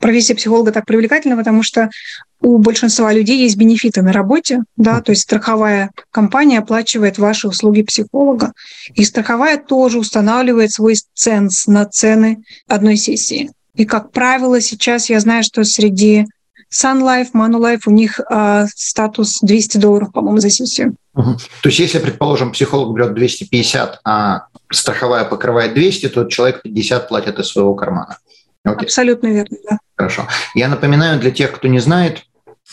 [0.00, 1.90] профессия психолога так привлекательна, потому что
[2.40, 7.82] у большинства людей есть бенефиты на работе, да, то есть страховая компания оплачивает ваши услуги
[7.82, 8.52] психолога,
[8.94, 13.50] и страховая тоже устанавливает свой ценз на цены одной сессии.
[13.74, 16.26] И, как правило, сейчас я знаю, что среди
[16.72, 20.94] Sun Life, Manulife у них э, статус 200 долларов, по-моему, за сессию.
[21.14, 21.36] Угу.
[21.62, 27.38] То есть, если, предположим, психолог берет 250, а страховая покрывает 200, то человек 50 платит
[27.38, 28.18] из своего кармана.
[28.66, 28.84] Okay.
[28.84, 29.78] Абсолютно верно, да.
[30.00, 30.26] Хорошо.
[30.54, 32.22] Я напоминаю для тех, кто не знает,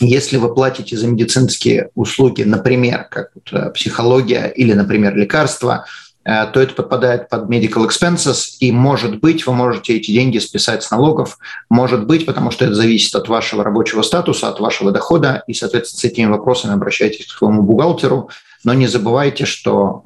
[0.00, 5.84] если вы платите за медицинские услуги, например, как э, психология или, например, лекарства,
[6.24, 10.82] э, то это подпадает под medical expenses, и, может быть, вы можете эти деньги списать
[10.82, 11.36] с налогов,
[11.68, 16.00] может быть, потому что это зависит от вашего рабочего статуса, от вашего дохода, и, соответственно,
[16.00, 18.30] с этими вопросами обращайтесь к своему бухгалтеру,
[18.64, 20.02] но не забывайте, что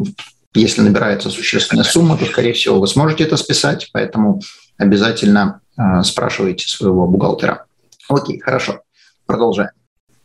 [0.54, 4.40] если набирается существенная сумма, то, скорее всего, вы сможете это списать, поэтому
[4.82, 7.64] обязательно э, спрашивайте своего бухгалтера.
[8.08, 8.82] Окей, хорошо,
[9.26, 9.70] продолжаем.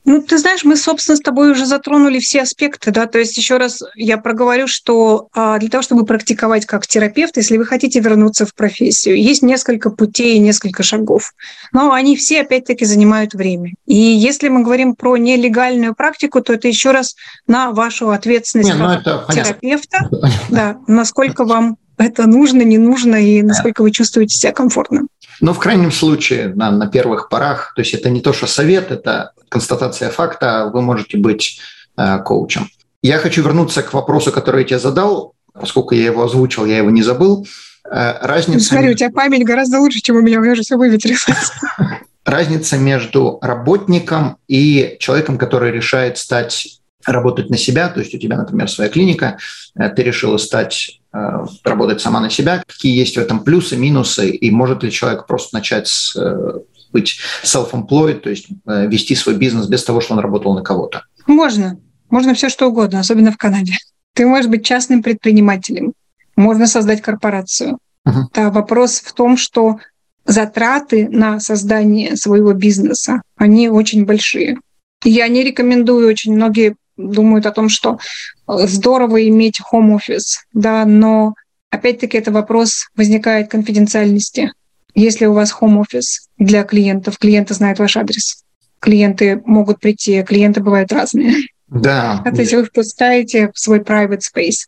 [0.08, 3.58] Ну, ты знаешь, мы, собственно, с тобой уже затронули все аспекты, да, то есть еще
[3.58, 8.46] раз я проговорю, что а, для того, чтобы практиковать как терапевт, если вы хотите вернуться
[8.46, 11.34] в профессию, есть несколько путей и несколько шагов,
[11.74, 13.74] но они все, опять-таки, занимают время.
[13.86, 18.76] И если мы говорим про нелегальную практику, то это еще раз на вашу ответственность Не,
[18.76, 20.10] ну, как терапевта,
[20.50, 25.08] да, насколько вам это нужно, не нужно, и насколько вы чувствуете себя комфортно.
[25.42, 28.92] Но в крайнем случае, на, на первых порах, то есть это не то, что совет,
[28.92, 31.60] это констатация факта, вы можете быть
[31.98, 32.70] э, коучем.
[33.02, 36.90] Я хочу вернуться к вопросу, который я тебе задал, поскольку я его озвучил, я его
[36.90, 37.48] не забыл.
[37.90, 38.70] Э, разница...
[38.70, 41.26] Смотри, у тебя память гораздо лучше, чем у меня, у меня же все выветрилось.
[42.26, 46.77] Разница между работником и человеком, который решает стать
[47.08, 49.38] работать на себя, то есть у тебя, например, своя клиника,
[49.76, 54.30] э, ты решила стать, э, работать сама на себя, какие есть в этом плюсы, минусы,
[54.30, 56.60] и может ли человек просто начать с, э,
[56.92, 61.04] быть self-employed, то есть вести свой бизнес без того, что он работал на кого-то?
[61.26, 61.78] Можно.
[62.10, 63.78] Можно все что угодно, особенно в Канаде.
[64.14, 65.94] Ты можешь быть частным предпринимателем,
[66.36, 67.78] можно создать корпорацию,
[68.08, 68.24] Uh-huh.
[68.34, 69.80] Да, вопрос в том, что
[70.26, 74.58] затраты на создание своего бизнеса, они очень большие.
[75.04, 78.00] Я не рекомендую, очень многие думают о том, что
[78.48, 81.34] э, здорово иметь home office, да, но
[81.70, 84.52] опять-таки это вопрос возникает конфиденциальности.
[84.94, 88.44] Если у вас home office для клиентов, клиенты знают ваш адрес,
[88.80, 91.48] клиенты могут прийти, клиенты бывают разные.
[91.68, 92.22] Да.
[92.26, 94.68] А то есть вы впускаете в свой private space.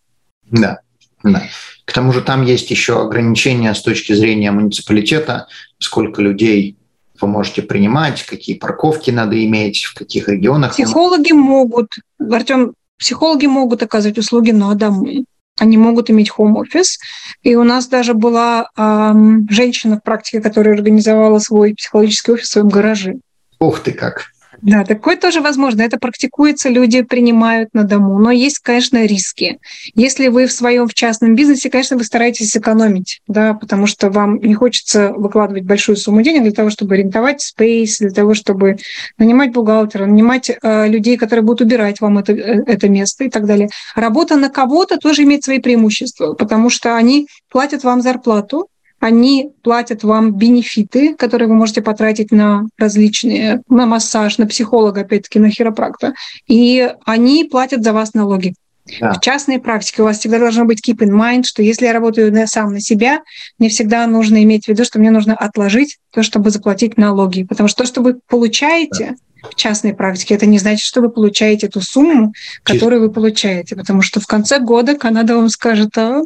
[0.51, 0.79] Да,
[1.23, 1.43] да.
[1.85, 5.47] К тому же там есть еще ограничения с точки зрения муниципалитета,
[5.79, 6.77] сколько людей
[7.21, 10.73] вы можете принимать, какие парковки надо иметь, в каких регионах.
[10.73, 15.25] Психологи могут, Артем, психологи могут оказывать услуги на дому.
[15.59, 16.99] Они могут иметь home-офис.
[17.43, 22.51] И у нас даже была эм, женщина в практике, которая организовала свой психологический офис в
[22.51, 23.15] своем гараже.
[23.59, 24.31] Ух ты как!
[24.61, 25.81] Да, такое тоже возможно.
[25.81, 28.19] Это практикуется, люди принимают на дому.
[28.19, 29.59] Но есть, конечно, риски.
[29.95, 34.39] Если вы в своем в частном бизнесе, конечно, вы стараетесь экономить, да, потому что вам
[34.39, 38.77] не хочется выкладывать большую сумму денег для того, чтобы арендовать спейс, для того, чтобы
[39.17, 43.45] нанимать бухгалтера, нанимать э, людей, которые будут убирать вам это, э, это место и так
[43.45, 43.69] далее.
[43.95, 48.67] Работа на кого-то тоже имеет свои преимущества, потому что они платят вам зарплату,
[48.99, 55.39] они платят вам бенефиты, которые вы можете потратить на различные, на массаж, на психолога, опять-таки,
[55.39, 56.13] на хиропракта.
[56.47, 58.53] И они платят за вас налоги.
[58.99, 59.13] Да.
[59.13, 62.33] В частной практике у вас всегда должно быть keep in mind, что если я работаю
[62.33, 63.21] на, сам на себя,
[63.59, 67.43] мне всегда нужно иметь в виду, что мне нужно отложить то, чтобы заплатить налоги.
[67.43, 69.49] Потому что то, что вы получаете да.
[69.49, 72.33] в частной практике, это не значит, что вы получаете эту сумму,
[72.63, 73.75] которую вы получаете.
[73.75, 76.21] Потому что в конце года Канада вам скажет, а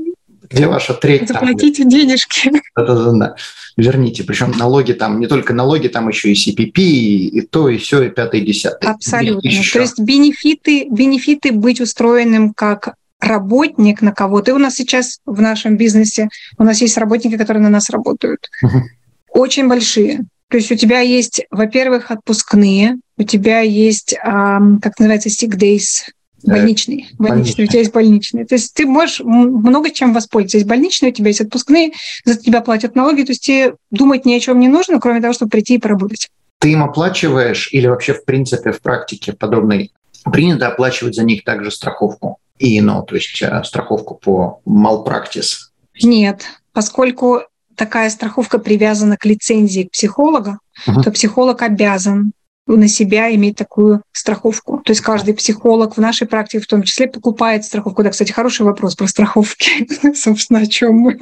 [0.53, 1.27] где ваша треть?
[1.27, 2.51] Заплатите там, денежки.
[2.75, 3.35] Да, да, да,
[3.75, 4.23] Верните.
[4.23, 8.03] Причем налоги там, не только налоги, там еще и CPP, и, и то, и все,
[8.03, 8.91] и пятое, и десятое.
[8.91, 9.41] Абсолютно.
[9.41, 14.51] То есть бенефиты, бенефиты быть устроенным как работник на кого-то.
[14.51, 18.49] И у нас сейчас в нашем бизнесе, у нас есть работники, которые на нас работают.
[18.61, 18.83] Угу.
[19.29, 20.25] Очень большие.
[20.49, 26.11] То есть у тебя есть, во-первых, отпускные, у тебя есть, как называется, sick days,
[26.43, 27.07] Больничный.
[27.17, 27.29] Больничный.
[27.29, 27.63] больничный.
[27.63, 28.45] У тебя есть больничный.
[28.45, 30.57] То есть ты можешь много чем воспользоваться.
[30.57, 31.91] Есть больничный, у тебя есть отпускные,
[32.25, 35.33] за тебя платят налоги, то есть тебе думать ни о чем не нужно, кроме того,
[35.33, 36.29] чтобы прийти и поработать.
[36.59, 39.91] Ты им оплачиваешь или вообще в принципе в практике подобной
[40.31, 45.69] принято оплачивать за них также страховку и ну, то есть э, страховку по malpractice?
[46.01, 47.41] Нет, поскольку
[47.75, 51.03] такая страховка привязана к лицензии психолога, uh-huh.
[51.03, 52.31] то психолог обязан
[52.65, 54.81] на себя иметь такую страховку.
[54.83, 58.03] То есть каждый психолог в нашей практике в том числе покупает страховку.
[58.03, 59.87] Да, кстати, хороший вопрос про страховки.
[60.15, 61.17] Собственно, о чем мы.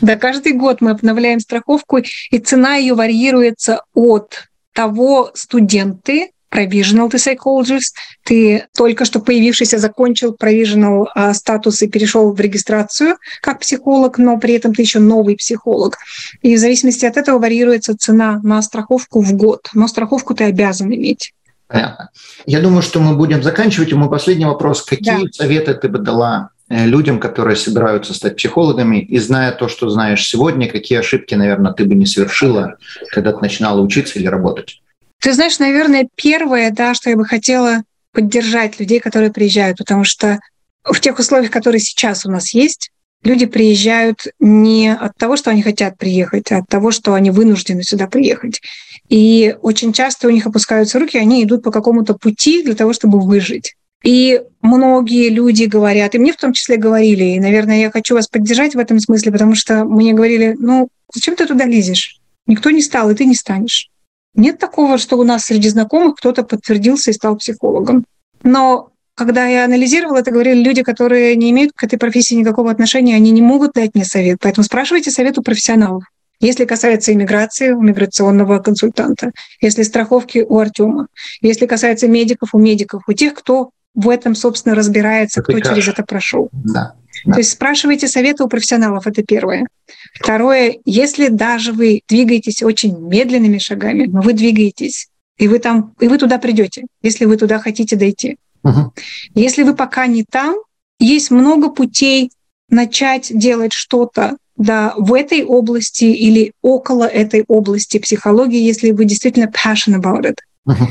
[0.00, 7.16] Да, каждый год мы обновляем страховку, и цена ее варьируется от того, студенты provisional ты
[7.16, 7.94] psychologist,
[8.24, 14.38] ты только что появившийся закончил provisional а, статус и перешел в регистрацию как психолог, но
[14.38, 15.98] при этом ты еще новый психолог.
[16.42, 20.92] И в зависимости от этого варьируется цена на страховку в год, но страховку ты обязан
[20.94, 21.32] иметь.
[21.68, 22.10] Понятно.
[22.46, 23.90] Я думаю, что мы будем заканчивать.
[23.90, 24.82] И мой последний вопрос.
[24.82, 25.32] Какие да.
[25.32, 30.24] советы ты бы дала э, людям, которые собираются стать психологами, и зная то, что знаешь
[30.24, 32.76] сегодня, какие ошибки, наверное, ты бы не совершила,
[33.10, 34.80] когда ты начинала учиться или работать?
[35.20, 40.40] Ты знаешь, наверное, первое, да, что я бы хотела поддержать людей, которые приезжают, потому что
[40.84, 42.90] в тех условиях, которые сейчас у нас есть,
[43.22, 47.82] люди приезжают не от того, что они хотят приехать, а от того, что они вынуждены
[47.82, 48.60] сюда приехать.
[49.08, 53.20] И очень часто у них опускаются руки, они идут по какому-то пути для того, чтобы
[53.20, 53.74] выжить.
[54.04, 58.28] И многие люди говорят, и мне в том числе говорили, и, наверное, я хочу вас
[58.28, 62.20] поддержать в этом смысле, потому что мне говорили, ну, зачем ты туда лезешь?
[62.46, 63.90] Никто не стал, и ты не станешь.
[64.36, 68.04] Нет такого, что у нас среди знакомых кто-то подтвердился и стал психологом.
[68.42, 73.16] Но когда я анализировала это, говорили люди, которые не имеют к этой профессии никакого отношения,
[73.16, 74.38] они не могут дать мне совет.
[74.42, 76.04] Поэтому спрашивайте совет у профессионалов.
[76.38, 79.32] Если касается иммиграции, у миграционного консультанта.
[79.62, 81.08] Если страховки у Артема.
[81.40, 83.04] Если касается медиков, у медиков.
[83.08, 86.50] У тех, кто в этом, собственно, разбирается, кто через это прошел.
[86.52, 86.94] Да.
[87.24, 87.32] Да.
[87.32, 89.66] То есть спрашивайте советы у профессионалов, это первое.
[90.14, 95.08] Второе, если даже вы двигаетесь очень медленными шагами, но вы двигаетесь,
[95.38, 98.38] и вы там, и вы туда придете, если вы туда хотите дойти.
[98.64, 98.92] Угу.
[99.34, 100.56] Если вы пока не там,
[100.98, 102.30] есть много путей
[102.68, 109.50] начать делать что-то да, в этой области или около этой области психологии, если вы действительно
[109.50, 110.38] passionate about it.
[110.64, 110.88] Угу.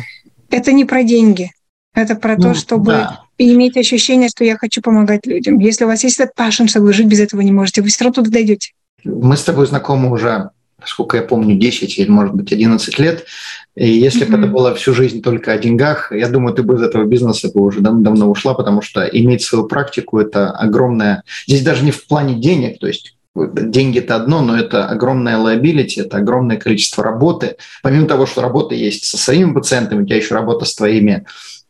[0.51, 1.51] Это не про деньги,
[1.95, 3.21] это про ну, то, чтобы да.
[3.37, 5.59] иметь ощущение, что я хочу помогать людям.
[5.59, 8.03] Если у вас есть этот passion, что вы жить без этого не можете, вы все
[8.03, 8.71] равно туда дойдете.
[9.03, 10.49] Мы с тобой знакомы уже,
[10.83, 13.25] сколько я помню, 10 или, может быть, 11 лет.
[13.75, 14.31] И если mm-hmm.
[14.31, 17.49] бы это было всю жизнь только о деньгах, я думаю, ты бы из этого бизнеса
[17.53, 21.23] бы уже дав- давно ушла, потому что иметь свою практику– это огромное...
[21.47, 26.01] Здесь даже не в плане денег, то есть деньги это одно, но это огромная liability,
[26.01, 27.57] это огромное количество работы.
[27.83, 31.25] Помимо того, что работа есть со своими пациентами, у тебя еще работа с твоими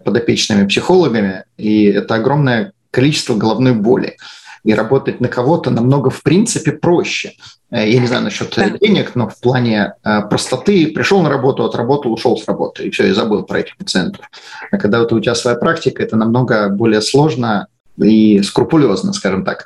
[0.06, 4.16] подопечными психологами, и это огромное количество головной боли.
[4.64, 7.34] И работать на кого-то намного, в принципе, проще.
[7.70, 8.70] Э, я не знаю насчет да.
[8.70, 13.08] денег, но в плане э, простоты пришел на работу, отработал, ушел с работы, и все,
[13.08, 14.26] и забыл про этих пациентов.
[14.72, 19.66] А когда вот у тебя своя практика, это намного более сложно и скрупулезно, скажем так.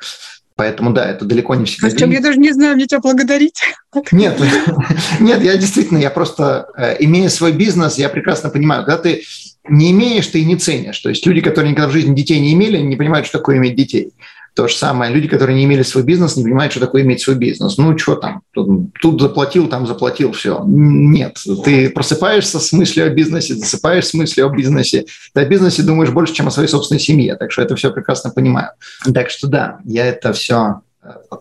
[0.56, 1.86] Поэтому да, это далеко не всегда.
[1.86, 3.62] Артем, я даже не знаю, мне тебя благодарить.
[4.12, 4.38] Нет,
[5.20, 9.22] нет, я действительно, я просто, э, имея свой бизнес, я прекрасно понимаю, когда ты
[9.68, 10.98] не имеешь, ты и не ценишь.
[10.98, 13.76] То есть люди, которые никогда в жизни детей не имели, не понимают, что такое иметь
[13.76, 14.12] детей.
[14.54, 15.12] То же самое.
[15.12, 17.78] Люди, которые не имели свой бизнес, не понимают, что такое иметь свой бизнес.
[17.78, 18.42] Ну, что там?
[18.52, 20.62] Тут, тут заплатил, там заплатил, все.
[20.66, 21.38] Нет.
[21.64, 25.06] Ты просыпаешься с мыслью о бизнесе, засыпаешь с мыслью о бизнесе.
[25.34, 27.36] Ты о бизнесе думаешь больше, чем о своей собственной семье.
[27.36, 28.70] Так что это все прекрасно понимаю.
[29.14, 30.80] Так что да, я это все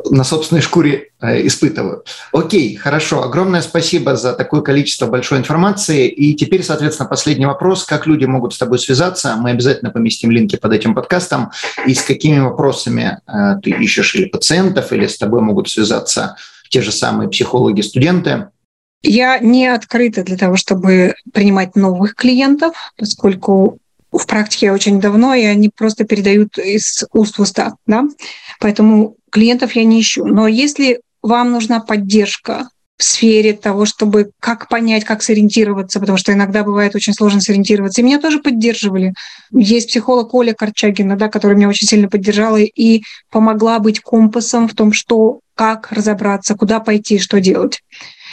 [0.09, 2.03] на собственной шкуре э, испытываю.
[2.32, 3.24] Окей, хорошо.
[3.24, 6.07] Огромное спасибо за такое количество большой информации.
[6.07, 7.86] И теперь, соответственно, последний вопрос.
[7.86, 9.36] Как люди могут с тобой связаться?
[9.36, 11.51] Мы обязательно поместим линки под этим подкастом.
[11.86, 16.36] И с какими вопросами э, ты ищешь или пациентов, или с тобой могут связаться
[16.70, 18.47] те же самые психологи, студенты?
[19.01, 23.80] Я не открыта для того, чтобы принимать новых клиентов, поскольку
[24.12, 27.76] в практике очень давно, и они просто передают из уст в уста.
[27.86, 28.05] Да?
[28.60, 30.26] Поэтому клиентов я не ищу.
[30.26, 36.34] Но если вам нужна поддержка в сфере того, чтобы как понять, как сориентироваться, потому что
[36.34, 38.01] иногда бывает очень сложно сориентироваться.
[38.01, 39.14] И меня тоже поддерживали.
[39.53, 44.74] Есть психолог Оля Корчагина, да, которая меня очень сильно поддержала и помогла быть компасом в
[44.74, 47.82] том, что как разобраться, куда пойти, что делать.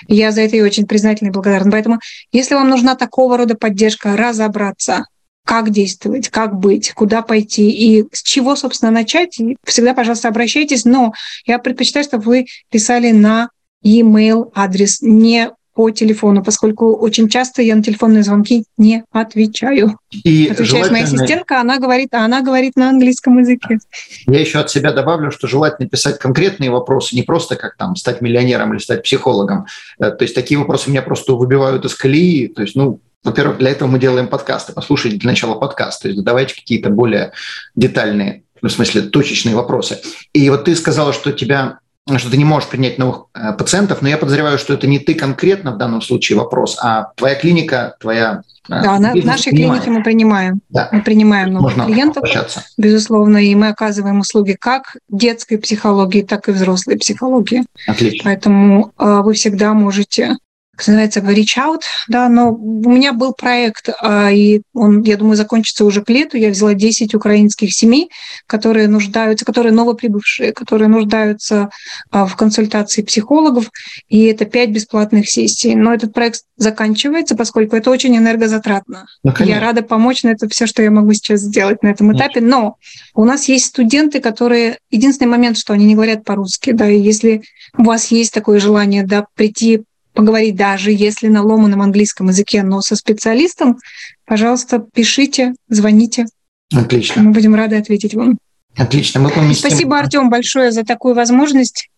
[0.08, 1.70] Я за это ей очень признательна и благодарна.
[1.70, 2.00] Поэтому,
[2.32, 5.04] если вам нужна такого рода поддержка, разобраться,
[5.46, 9.38] как действовать, как быть, куда пойти и с чего, собственно, начать.
[9.64, 11.12] всегда, пожалуйста, обращайтесь, но
[11.46, 13.48] я предпочитаю, чтобы вы писали на
[13.82, 19.98] e-mail адрес, не по телефону, поскольку очень часто я на телефонные звонки не отвечаю.
[20.10, 20.92] И Отвечает желательно...
[20.92, 23.78] моя ассистентка, она говорит, а она говорит на английском языке.
[24.26, 28.22] Я еще от себя добавлю, что желательно писать конкретные вопросы, не просто как там стать
[28.22, 29.66] миллионером или стать психологом.
[29.98, 32.48] Э, то есть такие вопросы меня просто выбивают из колеи.
[32.48, 34.72] То есть, ну, во-первых, для этого мы делаем подкасты.
[34.72, 36.02] Послушайте для начала подкаст.
[36.02, 37.32] То есть задавайте какие-то более
[37.74, 40.00] детальные, в смысле, точечные вопросы.
[40.32, 41.80] И вот ты сказала, что тебя
[42.18, 45.14] что ты не можешь принять новых э, пациентов, но я подозреваю, что это не ты
[45.14, 49.82] конкретно в данном случае вопрос, а твоя клиника, твоя э, да, на, в нашей принимает.
[49.82, 50.60] клинике мы принимаем.
[50.68, 50.88] Да.
[50.92, 52.62] Мы принимаем новых Можно клиентов, обращаться.
[52.78, 57.64] безусловно, и мы оказываем услуги как детской психологии, так и взрослой психологии.
[57.88, 58.30] Отлично.
[58.30, 60.36] Поэтому э, вы всегда можете
[60.76, 65.36] как называется, reach out, да, но у меня был проект, а, и он, я думаю,
[65.36, 66.36] закончится уже к лету.
[66.36, 68.10] Я взяла 10 украинских семей,
[68.46, 71.70] которые нуждаются, которые новоприбывшие, которые нуждаются
[72.10, 73.70] а, в консультации психологов,
[74.08, 75.74] и это 5 бесплатных сессий.
[75.74, 79.06] Но этот проект заканчивается, поскольку это очень энергозатратно.
[79.24, 82.40] Ну, я рада помочь, но это все, что я могу сейчас сделать на этом этапе.
[82.40, 82.76] Но
[83.14, 84.78] у нас есть студенты, которые...
[84.90, 87.42] Единственный момент, что они не говорят по-русски, да, и если
[87.78, 89.84] у вас есть такое желание, да, прийти
[90.16, 93.78] поговорить даже если на ломаном английском языке, но со специалистом,
[94.24, 96.26] пожалуйста, пишите, звоните.
[96.74, 97.22] Отлично.
[97.22, 98.38] Мы будем рады ответить вам.
[98.76, 99.20] Отлично.
[99.20, 99.68] Мы поместим...
[99.68, 101.88] Спасибо, Артем, большое за такую возможность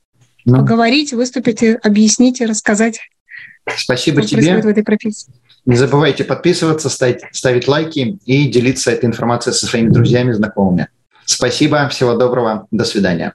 [0.44, 0.58] ну.
[0.58, 3.00] поговорить, выступить, объяснить и рассказать.
[3.76, 4.60] Спасибо что тебе.
[4.60, 5.32] в этой профессии.
[5.64, 10.88] Не забывайте подписываться, ставить, ставить лайки и делиться этой информацией со своими друзьями, знакомыми.
[11.24, 13.34] Спасибо, всего доброго, до свидания.